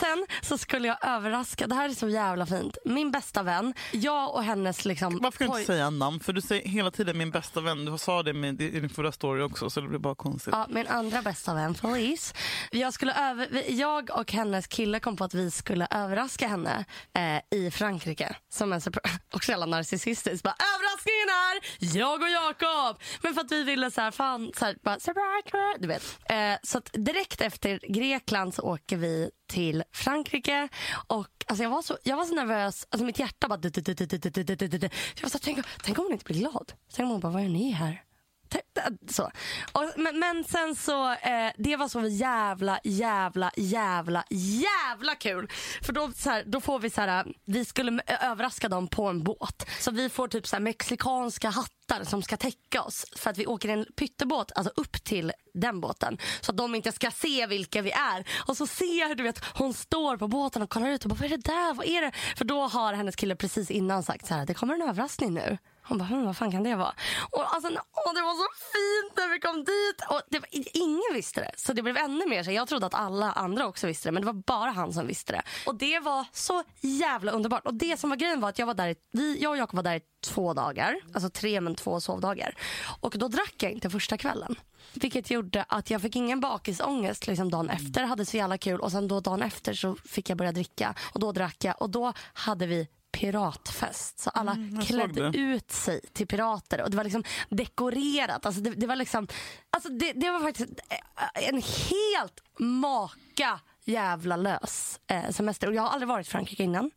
Sen 0.03 0.25
så 0.41 0.57
skulle 0.57 0.87
jag 0.87 0.97
överraska, 1.01 1.67
det 1.67 1.75
här 1.75 1.89
är 1.89 1.93
så 1.93 2.09
jävla 2.09 2.45
fint. 2.45 2.77
Min 2.85 3.11
bästa 3.11 3.43
vän, 3.43 3.73
jag 3.91 4.35
och 4.35 4.43
hennes 4.43 4.85
liksom... 4.85 5.19
Varför 5.21 5.37
kan 5.37 5.47
du 5.47 5.59
inte 5.59 5.73
säga 5.73 5.89
namn? 5.89 6.19
För 6.19 6.33
du 6.33 6.41
säger 6.41 6.67
hela 6.67 6.91
tiden 6.91 7.17
min 7.17 7.31
bästa 7.31 7.61
vän. 7.61 7.85
Du 7.85 7.97
sa 7.97 8.23
det 8.23 8.33
med 8.33 8.61
i 8.61 8.79
din 8.79 8.89
förra 8.89 9.11
story 9.11 9.41
också 9.41 9.69
så 9.69 9.81
det 9.81 9.87
blir 9.87 9.99
bara 9.99 10.15
konstigt. 10.15 10.53
Ja, 10.53 10.67
min 10.69 10.87
andra 10.87 11.21
bästa 11.21 11.53
vän 11.53 11.75
Felice. 11.75 12.33
Jag, 12.71 12.93
skulle 12.93 13.29
över, 13.29 13.63
jag 13.67 14.09
och 14.09 14.31
hennes 14.31 14.67
kille 14.67 14.99
kom 14.99 15.17
på 15.17 15.23
att 15.23 15.33
vi 15.33 15.51
skulle 15.51 15.87
överraska 15.91 16.47
henne 16.47 16.85
eh, 17.13 17.59
i 17.59 17.71
Frankrike. 17.71 18.35
Som 18.49 18.73
en 18.73 18.81
också 19.33 19.51
jävla 19.51 19.65
narcissistiskt. 19.65 20.43
Bara, 20.43 20.55
Överraskningen 20.75 21.29
är 21.29 21.97
jag 21.99 22.21
och 22.21 22.29
Jakob! 22.29 23.01
Men 23.21 23.33
för 23.33 23.41
att 23.41 23.51
vi 23.51 23.63
ville 23.63 23.91
så 23.91 24.01
här, 24.01 24.11
fan, 24.11 24.51
så 24.57 24.65
här, 24.65 24.75
bara, 24.83 25.77
du 25.79 25.87
vet. 25.87 26.03
Eh, 26.29 26.53
så 26.63 26.81
direkt 26.93 27.41
efter 27.41 27.79
Grekland 27.93 28.53
så 28.53 28.61
åker 28.61 28.97
vi 28.97 29.29
till 29.53 29.83
Frankrike. 29.91 30.69
Och 31.07 31.45
alltså 31.47 31.63
jag, 31.63 31.69
var 31.69 31.81
så, 31.81 31.97
jag 32.03 32.17
var 32.17 32.25
så 32.25 32.35
nervös, 32.35 32.87
alltså 32.89 33.05
mitt 33.05 33.19
hjärta 33.19 33.47
bara... 33.47 33.59
Jag 33.63 35.21
var 35.21 35.29
så, 35.29 35.39
tänk, 35.39 35.65
tänk 35.83 35.99
om 35.99 36.05
hon 36.05 36.13
inte 36.13 36.25
blir 36.25 36.39
glad. 36.39 36.73
Tänk 36.93 37.05
om 37.05 37.11
hon 37.11 37.19
bara, 37.19 37.31
vad 37.31 37.43
är 37.43 37.49
ni 37.49 37.71
här? 37.71 38.03
Så. 39.09 39.31
Och, 39.71 39.93
men, 39.95 40.19
men 40.19 40.43
sen 40.43 40.75
så, 40.75 41.11
eh, 41.11 41.51
det 41.57 41.75
var 41.75 41.87
så 41.87 42.07
jävla, 42.07 42.79
jävla, 42.83 43.51
jävla, 43.55 44.23
jävla 44.29 45.15
kul. 45.15 45.49
För 45.81 45.93
då, 45.93 46.11
så 46.15 46.29
här, 46.29 46.43
då 46.45 46.61
får 46.61 46.79
vi 46.79 46.89
så 46.89 47.01
här, 47.01 47.25
vi 47.45 47.65
skulle 47.65 48.01
överraska 48.21 48.69
dem 48.69 48.87
på 48.87 49.07
en 49.07 49.23
båt. 49.23 49.69
Så 49.79 49.91
vi 49.91 50.09
får 50.09 50.27
typ 50.27 50.47
så 50.47 50.55
här 50.55 50.61
mexikanska 50.61 51.49
hattar 51.49 52.03
som 52.03 52.23
ska 52.23 52.37
täcka 52.37 52.81
oss. 52.81 53.05
För 53.15 53.29
att 53.29 53.37
vi 53.37 53.45
åker 53.45 53.69
en 53.69 53.85
pyttebåt, 53.95 54.51
alltså 54.55 54.73
upp 54.75 55.03
till 55.03 55.31
den 55.53 55.81
båten. 55.81 56.17
Så 56.41 56.51
att 56.51 56.57
de 56.57 56.75
inte 56.75 56.91
ska 56.91 57.11
se 57.11 57.47
vilka 57.47 57.81
vi 57.81 57.91
är. 57.91 58.27
Och 58.47 58.57
så 58.57 58.67
ser 58.67 58.99
jag 58.99 59.07
hur 59.07 59.15
du 59.15 59.23
vet, 59.23 59.45
hon 59.53 59.73
står 59.73 60.17
på 60.17 60.27
båten 60.27 60.61
och 60.61 60.69
kollar 60.69 60.89
ut 60.89 61.03
och 61.03 61.09
bara, 61.09 61.15
vad 61.15 61.25
är 61.25 61.37
det 61.37 61.43
där? 61.43 61.73
Vad 61.73 61.85
är 61.85 62.01
det? 62.01 62.11
För 62.37 62.45
då 62.45 62.61
har 62.67 62.93
hennes 62.93 63.15
kille 63.15 63.35
precis 63.35 63.71
innan 63.71 64.03
sagt 64.03 64.27
så 64.27 64.33
här, 64.33 64.45
det 64.45 64.53
kommer 64.53 64.73
en 64.73 64.81
överraskning 64.81 65.33
nu. 65.33 65.57
Hon 65.83 65.97
bara, 65.97 66.05
hm, 66.05 66.25
vad 66.25 66.37
fan 66.37 66.51
kan 66.51 66.63
det 66.63 66.75
vara? 66.75 66.93
Och 67.31 67.55
alltså, 67.55 67.69
åh, 67.69 68.13
det 68.13 68.21
var 68.21 68.33
så 68.33 68.47
fint 68.73 69.17
när 69.17 69.33
vi 69.33 69.39
kom 69.39 69.63
dit. 69.63 70.01
Och 70.09 70.21
det 70.29 70.39
var, 70.39 70.49
ingen 70.73 71.13
visste 71.13 71.41
det. 71.41 71.51
Så 71.57 71.73
det 71.73 71.81
blev 71.81 71.97
ännu 71.97 72.25
mer 72.25 72.43
så. 72.43 72.51
Jag 72.51 72.67
trodde 72.67 72.85
att 72.85 72.93
alla 72.93 73.31
andra 73.31 73.67
också 73.67 73.87
visste 73.87 74.07
det. 74.07 74.11
Men 74.11 74.21
det 74.21 74.25
var 74.25 74.33
bara 74.47 74.71
han 74.71 74.93
som 74.93 75.07
visste 75.07 75.33
det. 75.33 75.41
Och 75.65 75.75
det 75.75 75.99
var 75.99 76.25
så 76.31 76.63
jävla 76.81 77.31
underbart. 77.31 77.65
Och 77.65 77.73
det 77.73 77.99
som 77.99 78.09
var 78.09 78.17
grejen 78.17 78.39
var 78.39 78.49
att 78.49 78.59
jag 78.59 78.65
var 78.65 78.73
där 78.73 78.87
i, 78.87 78.95
vi, 79.11 79.41
jag 79.41 79.51
och 79.51 79.57
Jakob 79.57 79.75
var 79.75 79.83
där 79.83 79.95
i 79.95 80.01
två 80.23 80.53
dagar. 80.53 80.95
Alltså 81.13 81.29
tre 81.29 81.61
men 81.61 81.75
två 81.75 82.01
sovdagar. 82.01 82.55
Och 82.99 83.15
då 83.17 83.27
drack 83.27 83.55
jag 83.57 83.71
inte 83.71 83.89
första 83.89 84.17
kvällen. 84.17 84.55
Vilket 84.93 85.31
gjorde 85.31 85.65
att 85.67 85.89
jag 85.89 86.01
fick 86.01 86.15
ingen 86.15 86.39
bakisångest 86.39 87.27
liksom 87.27 87.51
dagen 87.51 87.69
efter. 87.69 88.03
Hade 88.03 88.25
så 88.25 88.37
jävla 88.37 88.57
kul. 88.57 88.79
Och 88.79 88.91
sen 88.91 89.07
då 89.07 89.19
dagen 89.19 89.41
efter 89.41 89.73
så 89.73 89.95
fick 90.05 90.29
jag 90.29 90.37
börja 90.37 90.51
dricka. 90.51 90.95
Och 91.13 91.19
då 91.19 91.31
drack 91.31 91.63
jag. 91.63 91.81
Och 91.81 91.89
då 91.89 92.13
hade 92.33 92.65
vi 92.65 92.87
piratfest. 93.13 94.19
Så 94.19 94.29
alla 94.29 94.51
Mm, 94.51 94.81
klädde 94.81 95.37
ut 95.37 95.71
sig 95.71 96.01
till 96.13 96.27
pirater 96.27 96.81
och 96.81 96.91
det 96.91 96.97
var 96.97 97.03
liksom 97.03 97.23
dekorerat. 97.49 98.45
Alltså 98.45 98.61
det, 98.61 98.69
det 98.69 98.87
var 98.87 98.95
liksom, 98.95 99.27
alltså 99.69 99.89
det, 99.89 100.13
det 100.13 100.29
var 100.31 100.39
faktiskt 100.39 100.71
en 101.33 101.61
helt 101.61 102.43
maka 102.59 103.59
jävla 103.85 104.35
lös 104.35 104.99
eh, 105.07 105.29
semester. 105.29 105.67
Och 105.67 105.73
jag 105.75 105.81
har 105.81 105.89
aldrig 105.89 106.07
varit 106.07 106.27
i 106.27 106.29
Frankrike 106.29 106.63
innan. 106.63 106.91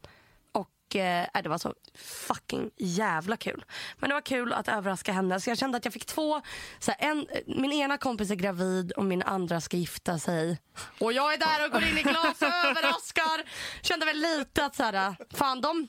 Och 0.53 0.97
eh, 0.97 1.27
det 1.43 1.49
var 1.49 1.59
så 1.59 1.75
fucking 1.99 2.71
jävla 2.77 3.37
kul. 3.37 3.65
Men 3.99 4.09
det 4.09 4.15
var 4.15 4.21
kul 4.21 4.53
att 4.53 4.69
överraska 4.69 5.13
henne. 5.13 5.41
Så 5.41 5.51
jag 5.51 5.59
kände 5.59 5.77
att 5.79 5.85
jag 5.85 5.95
fick 5.95 6.07
två, 6.07 6.41
så 6.79 6.93
här, 6.99 7.11
en, 7.11 7.27
min 7.47 7.73
ena 7.73 7.99
kompis 7.99 8.31
är 8.31 8.35
gravid 8.35 8.93
och 8.93 9.05
min 9.05 9.23
andra 9.23 9.61
ska 9.61 9.77
gifta 9.77 10.19
sig. 10.19 10.59
Och 11.01 11.13
jag 11.13 11.35
är 11.35 11.39
där 11.39 11.65
och 11.67 11.73
går 11.73 11.83
in 11.83 11.99
i 11.99 12.03
glas 12.03 12.43
och 12.43 12.49
överraskar. 12.67 13.43
Kände 13.83 14.07
väl 14.07 14.17
lite 14.17 14.65
att 14.65 14.77
så 14.77 14.83
här, 14.83 15.17
fan 15.35 15.61
de, 15.61 15.89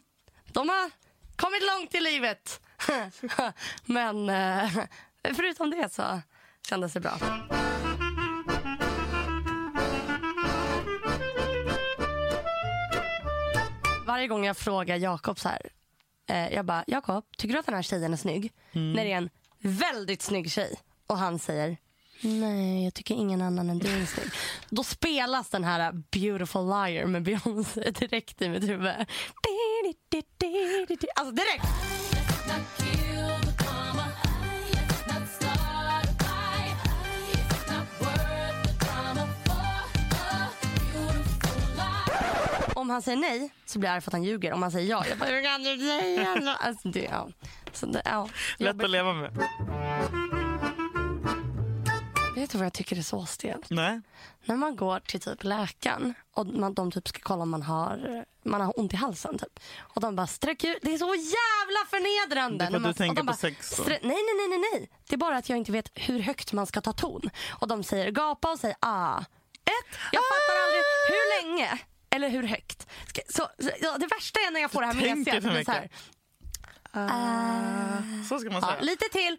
de 0.53 0.69
har 0.69 0.91
kommit 1.35 1.61
långt 1.63 1.95
i 1.95 1.99
livet. 1.99 2.61
Men 3.85 4.29
eh, 4.29 4.71
förutom 5.35 5.69
det 5.69 5.93
så 5.93 6.21
kändes 6.69 6.93
det 6.93 6.99
bra. 6.99 7.17
Varje 14.05 14.27
gång 14.27 14.45
jag 14.45 14.57
frågar 14.57 14.95
Jakob 14.97 15.39
så 15.39 15.49
här. 15.49 15.61
Eh, 16.29 16.53
jag 16.53 16.65
bara, 16.65 16.83
Jakob, 16.87 17.25
tycker 17.37 17.53
du 17.53 17.59
att 17.59 17.65
den 17.65 17.75
här 17.75 17.81
tjejen 17.81 18.13
är 18.13 18.17
snygg? 18.17 18.53
När 18.71 19.05
det 19.05 19.11
är 19.11 19.17
en 19.17 19.29
väldigt 19.59 20.21
snygg 20.21 20.51
tjej. 20.51 20.79
Och 21.07 21.17
han 21.17 21.39
säger, 21.39 21.77
nej 22.21 22.83
jag 22.83 22.93
tycker 22.93 23.15
ingen 23.15 23.41
annan 23.41 23.69
än 23.69 23.79
du 23.79 23.87
är 24.01 24.05
snygg. 24.05 24.29
Då 24.69 24.83
spelas 24.83 25.49
den 25.49 25.63
här 25.63 25.91
Beautiful 25.91 26.65
Liar 26.65 27.05
med 27.05 27.23
Beyoncé 27.23 27.91
direkt 27.99 28.41
i 28.41 28.49
mitt 28.49 28.63
huvud. 28.63 28.93
Alltså 31.15 31.35
direkt. 31.35 31.63
Om 42.75 42.89
han 42.89 43.01
säger 43.01 43.17
nej 43.17 43.49
så 43.65 43.79
blir 43.79 43.89
jag 43.89 43.95
arg 43.95 44.01
för 44.01 44.09
att 44.09 44.13
han 44.13 44.23
ljuger. 44.23 44.53
Om 44.53 44.61
han 44.61 44.71
säger 44.71 44.89
ja, 44.89 45.05
jag 45.09 45.17
bara, 45.17 45.29
hur 45.29 45.43
kan 45.43 45.63
du 45.63 45.77
säga 45.77 46.41
så? 46.41 46.65
Alltså, 46.67 46.89
det, 46.89 47.03
ja. 47.03 47.29
Så 47.73 47.85
det, 47.85 48.01
ja. 48.05 48.29
Lätt 48.57 48.83
att 48.83 48.89
leva 48.89 49.13
med. 49.13 49.31
Vet 52.39 52.49
du 52.51 52.57
vad 52.57 52.65
jag 52.65 52.73
tycker 52.73 52.97
är 52.97 53.01
så 53.01 53.25
stelt? 53.25 53.69
Nej. 53.69 54.01
När 54.45 54.55
man 54.55 54.75
går 54.75 54.99
till 54.99 55.19
typ 55.19 55.43
läkaren 55.43 56.13
och 56.33 56.45
man, 56.47 56.73
de 56.73 56.91
typ 56.91 57.07
ska 57.07 57.19
kolla 57.23 57.41
om 57.43 57.49
man 57.49 57.61
har, 57.63 58.25
man 58.43 58.61
har 58.61 58.79
ont 58.79 58.93
i 58.93 58.95
halsen. 58.95 59.37
Typ. 59.37 59.59
Och 59.77 60.01
de 60.01 60.15
bara 60.15 60.27
sträck 60.27 60.63
ut. 60.63 60.77
Det 60.81 60.93
är 60.93 60.97
så 60.97 61.15
jävla 61.15 61.85
förnedrande. 61.89 62.65
Det 62.71 62.77
är 62.77 62.79
för 62.81 62.89
att 62.89 62.95
du 62.95 63.03
tänker 63.03 63.21
på 63.21 63.25
bara, 63.25 63.35
sex 63.35 63.75
då. 63.77 63.83
"Strä- 63.83 63.87
Nej, 63.89 63.99
nej, 64.01 64.35
nej, 64.37 64.47
nej, 64.49 64.69
nej. 64.73 64.89
Det 65.07 65.15
är 65.15 65.17
bara 65.17 65.37
att 65.37 65.49
jag 65.49 65.57
inte 65.57 65.71
vet 65.71 65.91
hur 65.95 66.19
högt 66.19 66.53
man 66.53 66.67
ska 66.67 66.81
ta 66.81 66.93
ton. 66.93 67.29
Och 67.49 67.67
de 67.67 67.83
säger 67.83 68.11
gapa 68.11 68.51
och 68.51 68.59
säger 68.59 68.77
ah. 68.81 69.17
Ett, 69.65 69.97
jag 70.11 70.21
fattar 70.23 70.55
aldrig 70.65 70.83
hur 71.09 71.41
länge 71.43 71.79
eller 72.09 72.29
hur 72.29 72.43
högt. 72.43 72.87
Ska, 73.07 73.21
så, 73.29 73.47
så, 73.59 73.69
ja, 73.81 73.97
det 73.97 74.07
värsta 74.07 74.39
är 74.39 74.51
när 74.51 74.59
jag 74.59 74.71
får 74.71 74.81
det 74.81 74.87
här 74.87 74.93
tänker 74.93 75.15
mesiga. 75.15 75.41
för 75.41 75.49
Det 75.49 75.55
blir 75.55 75.89
så 78.29 78.39
ska 78.39 78.49
man 78.49 78.61
ja, 78.61 78.67
säga. 78.67 78.81
lite 78.81 79.05
till. 79.11 79.33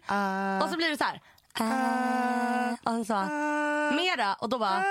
Och 0.63 0.69
så 0.69 0.77
blir 0.77 0.89
det 0.89 0.97
så 0.97 1.03
här. 1.03 1.21
Äh. 1.59 2.73
Och 2.99 3.05
så 3.05 3.13
bara, 3.13 3.25
mera. 3.91 4.33
Och 4.33 4.49
då 4.49 4.59
bara, 4.59 4.83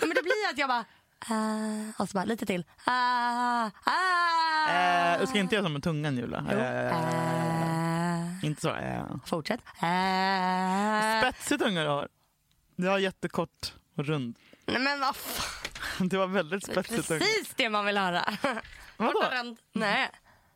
men 0.00 0.08
det 0.08 0.22
blir 0.22 0.50
att 0.52 0.58
jag 0.58 0.68
bara, 0.68 0.84
äh. 1.30 2.00
Och 2.00 2.08
så 2.08 2.14
bara, 2.14 2.24
lite 2.24 2.46
till. 2.46 2.64
Äh. 2.86 3.66
Eh, 5.14 5.20
du 5.20 5.26
ska 5.26 5.38
inte 5.38 5.54
göra 5.54 5.64
så 5.66 5.70
med 5.70 5.82
tungan 5.82 6.16
Julia. 6.16 6.44
Eh, 6.50 6.96
Äh. 8.40 8.44
inte 8.44 8.60
så. 8.60 8.74
Eh. 8.74 9.04
Fortsätt. 9.26 9.60
Spetsig 11.20 11.58
tunga 11.58 11.82
du 11.82 11.88
har. 11.88 12.08
Du 12.76 12.88
har 12.88 12.98
jättekort 12.98 13.74
och 13.96 14.04
rund. 14.04 14.36
Nej 14.66 14.78
men 14.78 15.00
vad 15.00 15.16
fan. 15.16 15.62
Du 16.08 16.18
har 16.18 16.26
väldigt 16.26 16.64
spetsig 16.64 17.04
tunga. 17.04 17.20
Precis 17.20 17.54
det 17.56 17.68
man 17.70 17.86
vill 17.86 17.98
höra. 17.98 18.24
Vadå? 18.96 19.12
Kort 19.12 19.24
och 19.26 19.32
rund. 19.38 19.56
Nej. 19.72 20.10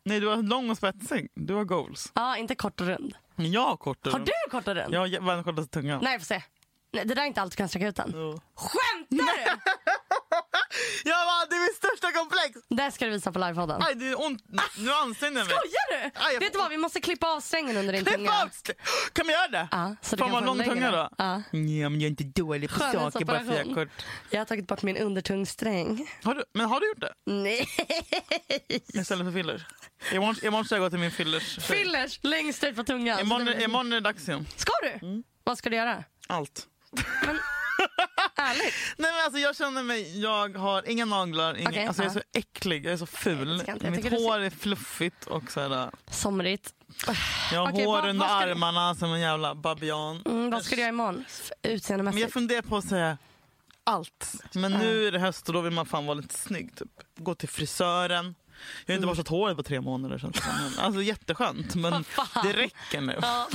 Nej, 0.04 0.20
du 0.20 0.26
har 0.26 0.36
lång 0.42 0.70
och 0.70 0.76
spetsig. 0.76 1.28
Du 1.34 1.54
har 1.54 1.64
goals. 1.64 2.12
Ja, 2.14 2.36
inte 2.36 2.54
kort 2.54 2.80
och 2.80 2.86
rund. 2.86 3.14
Men 3.42 3.52
jag 3.52 3.60
har 3.60 3.76
du 4.18 4.32
kort 4.50 4.68
och 4.68 4.74
rund? 4.74 4.94
Jag 4.94 5.00
har 5.00 5.26
världens 5.26 5.44
kortaste 5.44 5.72
tunga. 5.80 6.00
Nej, 6.02 6.18
får 6.18 6.24
se. 6.24 6.42
Nej, 6.92 7.04
det 7.04 7.14
där 7.14 7.22
är 7.22 7.26
inte 7.26 7.40
allt 7.42 7.52
du 7.52 7.56
kan 7.56 7.68
sträcka 7.68 7.88
ut 7.88 7.96
den. 7.96 8.10
Jo. 8.14 8.40
Skämtar 8.54 9.36
du? 9.36 9.60
Jag 11.10 11.26
bara, 11.26 11.46
det 11.50 11.56
är 11.56 11.60
mitt 11.60 11.76
största 11.76 12.12
komplex! 12.12 12.59
Det 12.76 12.90
ska 12.90 13.04
du 13.04 13.10
visa 13.10 13.32
på 13.32 13.38
livepodden. 13.38 13.82
Aj, 13.82 13.94
det 13.94 14.08
är 14.08 14.20
ont. 14.20 14.42
Nu 14.78 14.92
ansträngde 14.92 15.40
jag 15.40 15.48
mig. 15.48 15.56
Skojar 15.56 16.02
du? 16.02 16.10
Aj, 16.14 16.32
jag 16.34 16.40
Vet 16.40 16.52
du 16.52 16.58
vad, 16.58 16.70
vi 16.70 16.76
måste 16.76 17.00
klippa 17.00 17.26
av 17.26 17.40
strängen 17.40 17.76
under 17.76 17.92
din 17.92 18.04
tunga. 18.04 18.30
av! 18.30 18.50
Kan 19.12 19.26
vi 19.26 19.32
göra 19.32 19.48
det? 19.48 19.68
Ja, 19.70 19.96
så 20.02 20.16
Får 20.16 20.28
man 20.28 20.44
lång 20.44 20.64
tunga 20.64 20.90
då? 20.90 21.08
Ja. 21.18 21.42
Nej, 21.50 21.90
men 21.90 22.00
jag 22.00 22.02
är 22.02 22.06
inte 22.10 22.24
dålig 22.24 22.70
på 22.70 22.78
saker 22.78 23.24
bara 23.24 23.44
för 23.44 23.54
jag 23.56 23.74
kort. 23.74 23.88
Jag 24.30 24.40
har 24.40 24.44
tagit 24.44 24.66
bort 24.66 24.82
min 24.82 24.96
undertungsträng. 24.96 26.10
Har 26.22 26.34
du, 26.34 26.44
men 26.54 26.66
har 26.66 26.80
du 26.80 26.88
gjort 26.88 27.00
det? 27.00 27.12
Nej. 27.26 27.66
Istället 28.68 29.26
för 29.26 29.32
fillers? 29.32 29.62
Imorgon, 30.12 30.36
imorgon 30.42 30.64
ska 30.64 30.74
jag 30.74 30.82
gå 30.82 30.90
till 30.90 30.98
min 30.98 31.10
fillers. 31.10 31.58
Fillers 31.58 32.20
längst 32.22 32.64
ut 32.64 32.76
på 32.76 32.84
tungan. 32.84 33.20
Imorgon, 33.20 33.48
imorgon 33.48 33.92
är 33.92 33.96
det 33.96 34.00
dags 34.00 34.28
igen. 34.28 34.46
Ska 34.56 34.72
du? 34.82 35.22
Vad 35.44 35.58
ska 35.58 35.70
du 35.70 35.76
göra? 35.76 36.04
Allt. 36.26 36.66
Ärligt? 38.40 38.74
Nej 38.96 39.12
men 39.12 39.24
alltså 39.24 39.38
jag 39.38 39.56
känner 39.56 39.82
mig, 39.82 40.20
jag 40.20 40.56
har 40.56 40.88
inga 40.90 41.04
naglar, 41.04 41.54
inga, 41.58 41.68
Okej, 41.70 41.86
alltså 41.86 42.02
jag 42.02 42.10
är 42.10 42.14
så 42.14 42.22
äcklig, 42.32 42.84
jag 42.86 42.92
är 42.92 42.96
så 42.96 43.06
ful. 43.06 43.62
Jag 43.66 43.90
Mitt 43.90 44.10
hår 44.12 44.38
är 44.38 44.50
fluffigt 44.50 45.26
och 45.26 45.50
sådär. 45.52 45.90
Somrigt. 46.10 46.74
Jag 47.52 47.60
har 47.60 47.72
Okej, 47.72 47.84
hår 47.84 47.92
vad- 47.96 48.08
under 48.08 48.26
vad 48.26 48.40
ska 48.42 48.50
armarna 48.50 48.94
som 48.94 49.12
en 49.12 49.20
jävla 49.20 49.54
babian. 49.54 50.22
Mm, 50.26 50.50
vad 50.50 50.64
ska 50.64 50.74
du 50.74 50.80
göra 50.80 50.88
imorgon? 50.88 51.24
F- 51.28 51.50
Men 51.62 51.70
jag 51.70 51.76
Utseendemässigt? 51.76 52.32
funderar 52.32 52.62
på 52.62 52.76
att 52.76 52.88
säga 52.88 53.18
allt. 53.84 54.34
Men 54.52 54.72
nu 54.72 55.06
är 55.06 55.12
det 55.12 55.18
höst 55.18 55.48
och 55.48 55.54
då 55.54 55.60
vill 55.60 55.72
man 55.72 55.86
fan 55.86 56.06
vara 56.06 56.14
lite 56.14 56.34
snygg. 56.38 56.76
Typ. 56.76 56.88
Gå 57.18 57.34
till 57.34 57.48
frisören. 57.48 58.34
Jag 58.86 58.92
har 58.92 58.96
inte 58.96 59.06
borstat 59.06 59.28
håret 59.28 59.56
på 59.56 59.62
tre 59.62 59.80
månader 59.80 60.30
Alltså 60.78 61.02
jätteskönt 61.02 61.74
men 61.74 62.04
det 62.42 62.52
räcker 62.52 63.00
nu. 63.00 63.18
Ja. 63.22 63.48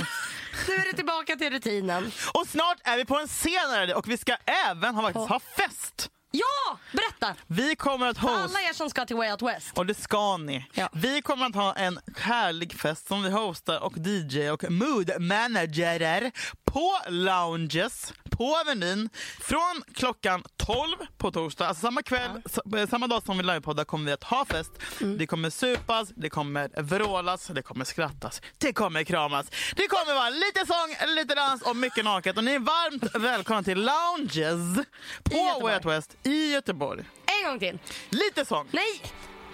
Nu 0.68 0.74
är 0.74 0.90
det 0.90 0.96
tillbaka 0.96 1.36
till 1.36 1.50
rutinen. 1.50 2.12
Och 2.34 2.46
snart 2.48 2.78
är 2.84 2.96
vi 2.96 3.04
på 3.04 3.18
en 3.18 3.28
scen 3.28 3.70
här, 3.70 3.94
och 3.94 4.08
vi 4.08 4.16
ska 4.16 4.36
även 4.70 4.94
ha, 4.94 5.02
faktiskt, 5.02 5.28
ha 5.28 5.40
fest. 5.40 6.10
Ja, 6.30 6.78
berätta! 6.92 7.34
Vi 7.46 7.76
kommer 7.76 8.06
att 8.06 8.18
host 8.18 8.34
alla 8.34 8.60
er 8.60 8.72
som 8.72 8.90
ska 8.90 9.04
till 9.04 9.16
Way 9.16 9.30
Out 9.30 9.42
West. 9.42 9.78
Och 9.78 9.86
det 9.86 9.94
ska 9.94 10.36
ni. 10.36 10.66
Ja. 10.74 10.88
Vi 10.92 11.22
kommer 11.22 11.46
att 11.46 11.54
ha 11.54 11.74
en 11.74 12.00
härlig 12.16 12.72
fest 12.72 13.08
som 13.08 13.22
vi 13.22 13.30
hostar 13.30 13.78
och 13.84 13.92
DJ 13.96 14.50
och 14.50 14.70
mood 14.70 15.10
managerer 15.20 16.32
på 16.76 16.98
lounges 17.08 18.12
på 18.30 18.56
Avenyn 18.56 19.08
från 19.40 19.82
klockan 19.94 20.42
12 20.56 20.96
på 21.18 21.30
torsdag. 21.30 21.66
Alltså 21.68 21.80
samma 21.86 22.02
kväll, 22.02 22.30
sa- 22.50 22.86
samma 22.90 23.06
dag 23.06 23.22
som 23.22 23.36
vi 23.38 23.42
livepoddar 23.44 23.84
kommer 23.84 24.04
vi 24.04 24.12
att 24.12 24.24
ha 24.24 24.44
fest. 24.44 24.70
Mm. 25.00 25.18
Det 25.18 25.26
kommer 25.26 25.50
supas, 25.50 26.08
det 26.16 26.30
kommer 26.30 26.82
vrålas, 26.82 27.46
det 27.46 27.62
kommer 27.62 27.84
skrattas, 27.84 28.40
det 28.58 28.72
kommer 28.72 29.04
kramas. 29.04 29.46
Det 29.76 29.88
kommer 29.88 30.14
vara 30.14 30.30
lite 30.30 30.66
sång, 30.66 31.14
lite 31.16 31.34
dans 31.34 31.62
och 31.62 31.76
mycket 31.76 32.04
naket. 32.04 32.36
Och 32.36 32.44
ni 32.44 32.52
är 32.52 32.58
varmt 32.58 33.14
välkomna 33.14 33.62
till 33.62 33.78
lounges 33.78 34.86
på. 35.22 35.60
Way 35.62 35.74
Out 35.74 35.84
West 35.84 36.16
i 36.22 36.52
Göteborg. 36.52 37.04
En 37.42 37.48
gång 37.50 37.58
till. 37.58 37.78
Lite 38.10 38.44
sång. 38.44 38.68
Nej! 38.70 39.02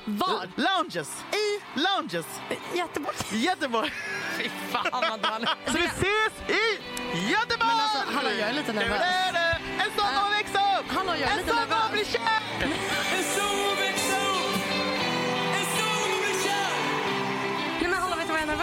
Var? 0.05 0.49
Lounges. 0.57 1.09
I 1.33 1.61
Lounges. 1.81 2.27
Göteborg. 2.75 3.17
Göteborg. 3.33 3.93
Fy 4.39 4.49
fan 4.73 4.85
vad 5.11 5.21
dåligt. 5.33 5.49
Så 5.67 5.73
vi 5.73 5.85
ses 5.85 6.33
i 6.51 6.81
Göteborg! 7.31 7.69
Men 7.69 7.81
alltså, 7.81 8.01
hallå, 8.15 8.31
jag 8.41 8.49
är 8.49 8.53
lite 8.53 8.73
nervös. 8.73 9.03
En 9.85 9.91
om 10.21 10.25
att 10.27 10.33
växa 10.41 10.61
upp! 10.79 10.87
Hallå, 10.97 11.13
jag 11.21 11.29
är 11.29 11.33
en 11.33 11.39
lite 11.39 11.55
nervös. 11.55 11.85
att 11.87 11.93
bli 11.93 12.05
kär! 12.05 12.43
En 13.17 13.25
sol 13.25 13.33
växer 13.35 13.73
upp, 13.73 13.82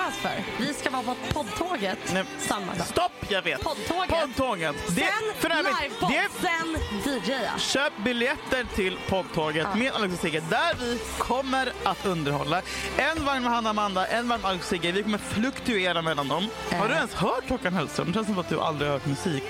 nervös 0.09 0.17
för? 0.57 0.63
Vi 0.65 0.73
ska 0.73 0.89
vara 0.89 1.03
på 1.03 1.15
poddtåget 1.33 1.97
Nej. 2.13 2.23
samma 2.39 2.73
dag. 2.73 2.87
Stopp, 2.87 3.11
jag 3.29 3.41
vet. 3.41 3.61
Poddtåget. 3.61 4.09
Poddtåget. 4.09 4.75
Det, 4.87 4.93
Sen 5.01 5.33
för 5.39 5.49
övrigt, 5.49 5.81
livepodd, 5.81 6.11
det, 6.11 6.27
sen 6.41 7.23
DJa. 7.23 7.57
Köp 7.59 7.93
biljetter 7.97 8.65
till 8.75 8.99
poddtåget 9.09 9.67
med 9.75 9.91
Alex 9.93 10.13
och 10.13 10.19
Sigge 10.19 10.43
där 10.49 10.75
vi 10.79 10.99
kommer 11.17 11.73
att 11.83 12.05
underhålla. 12.05 12.61
En 12.97 13.25
vagn 13.25 13.43
med 13.43 13.51
Hanna 13.51 13.69
Amanda, 13.69 14.07
en 14.07 14.27
vagn 14.29 14.41
med 14.41 14.49
Alex 14.49 14.63
och 14.63 14.69
Sigge. 14.69 14.91
Vi 14.91 15.03
kommer 15.03 15.17
fluktuera 15.17 16.01
mellan 16.01 16.27
dem. 16.27 16.47
Har 16.71 16.87
du 16.87 16.93
Eh. 16.93 16.97
ens 16.97 17.13
hört 17.13 17.49
Håkan 17.49 17.73
Hellström? 17.73 18.07
Det 18.07 18.13
känns 18.13 18.27
som 18.27 18.39
att 18.39 18.49
du 18.49 18.59
aldrig 18.59 18.91
har 18.91 18.93
hört 18.99 19.05
musik. 19.05 19.43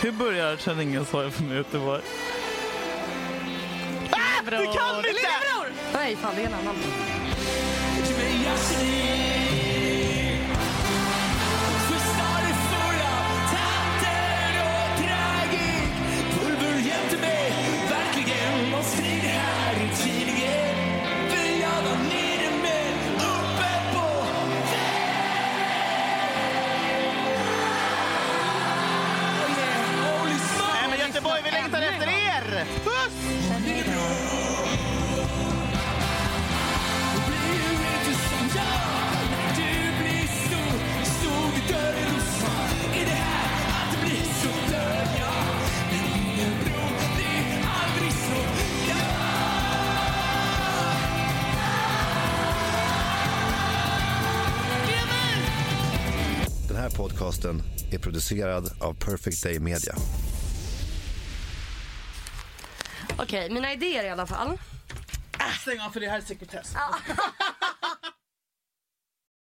Hur 0.00 0.12
börjar 0.12 0.56
Känn 0.56 0.80
ingen 0.80 1.06
sorg 1.06 1.30
för 1.30 1.42
mig 1.42 1.56
Göteborg? 1.56 2.02
Ah, 4.10 4.42
du 4.44 4.50
kan 4.50 4.96
inte! 4.96 5.08
Lillebror! 5.08 5.72
Nej, 5.92 6.16
fan 6.16 6.32
det 6.36 6.42
är 6.42 6.46
en 6.46 6.54
annan. 6.54 6.76
Producerad 58.20 58.72
av 58.80 58.94
Perfect 58.94 59.42
Day 59.42 59.58
Media. 59.58 59.94
Okej, 63.18 63.50
mina 63.50 63.72
idéer 63.72 64.04
i 64.04 64.10
alla 64.10 64.26
fall. 64.26 64.58
Stäng 65.60 65.80
av 65.80 65.90
för 65.90 66.00
det 66.00 66.08
här 66.08 66.18
är 66.18 66.22
sekretess. 66.22 66.74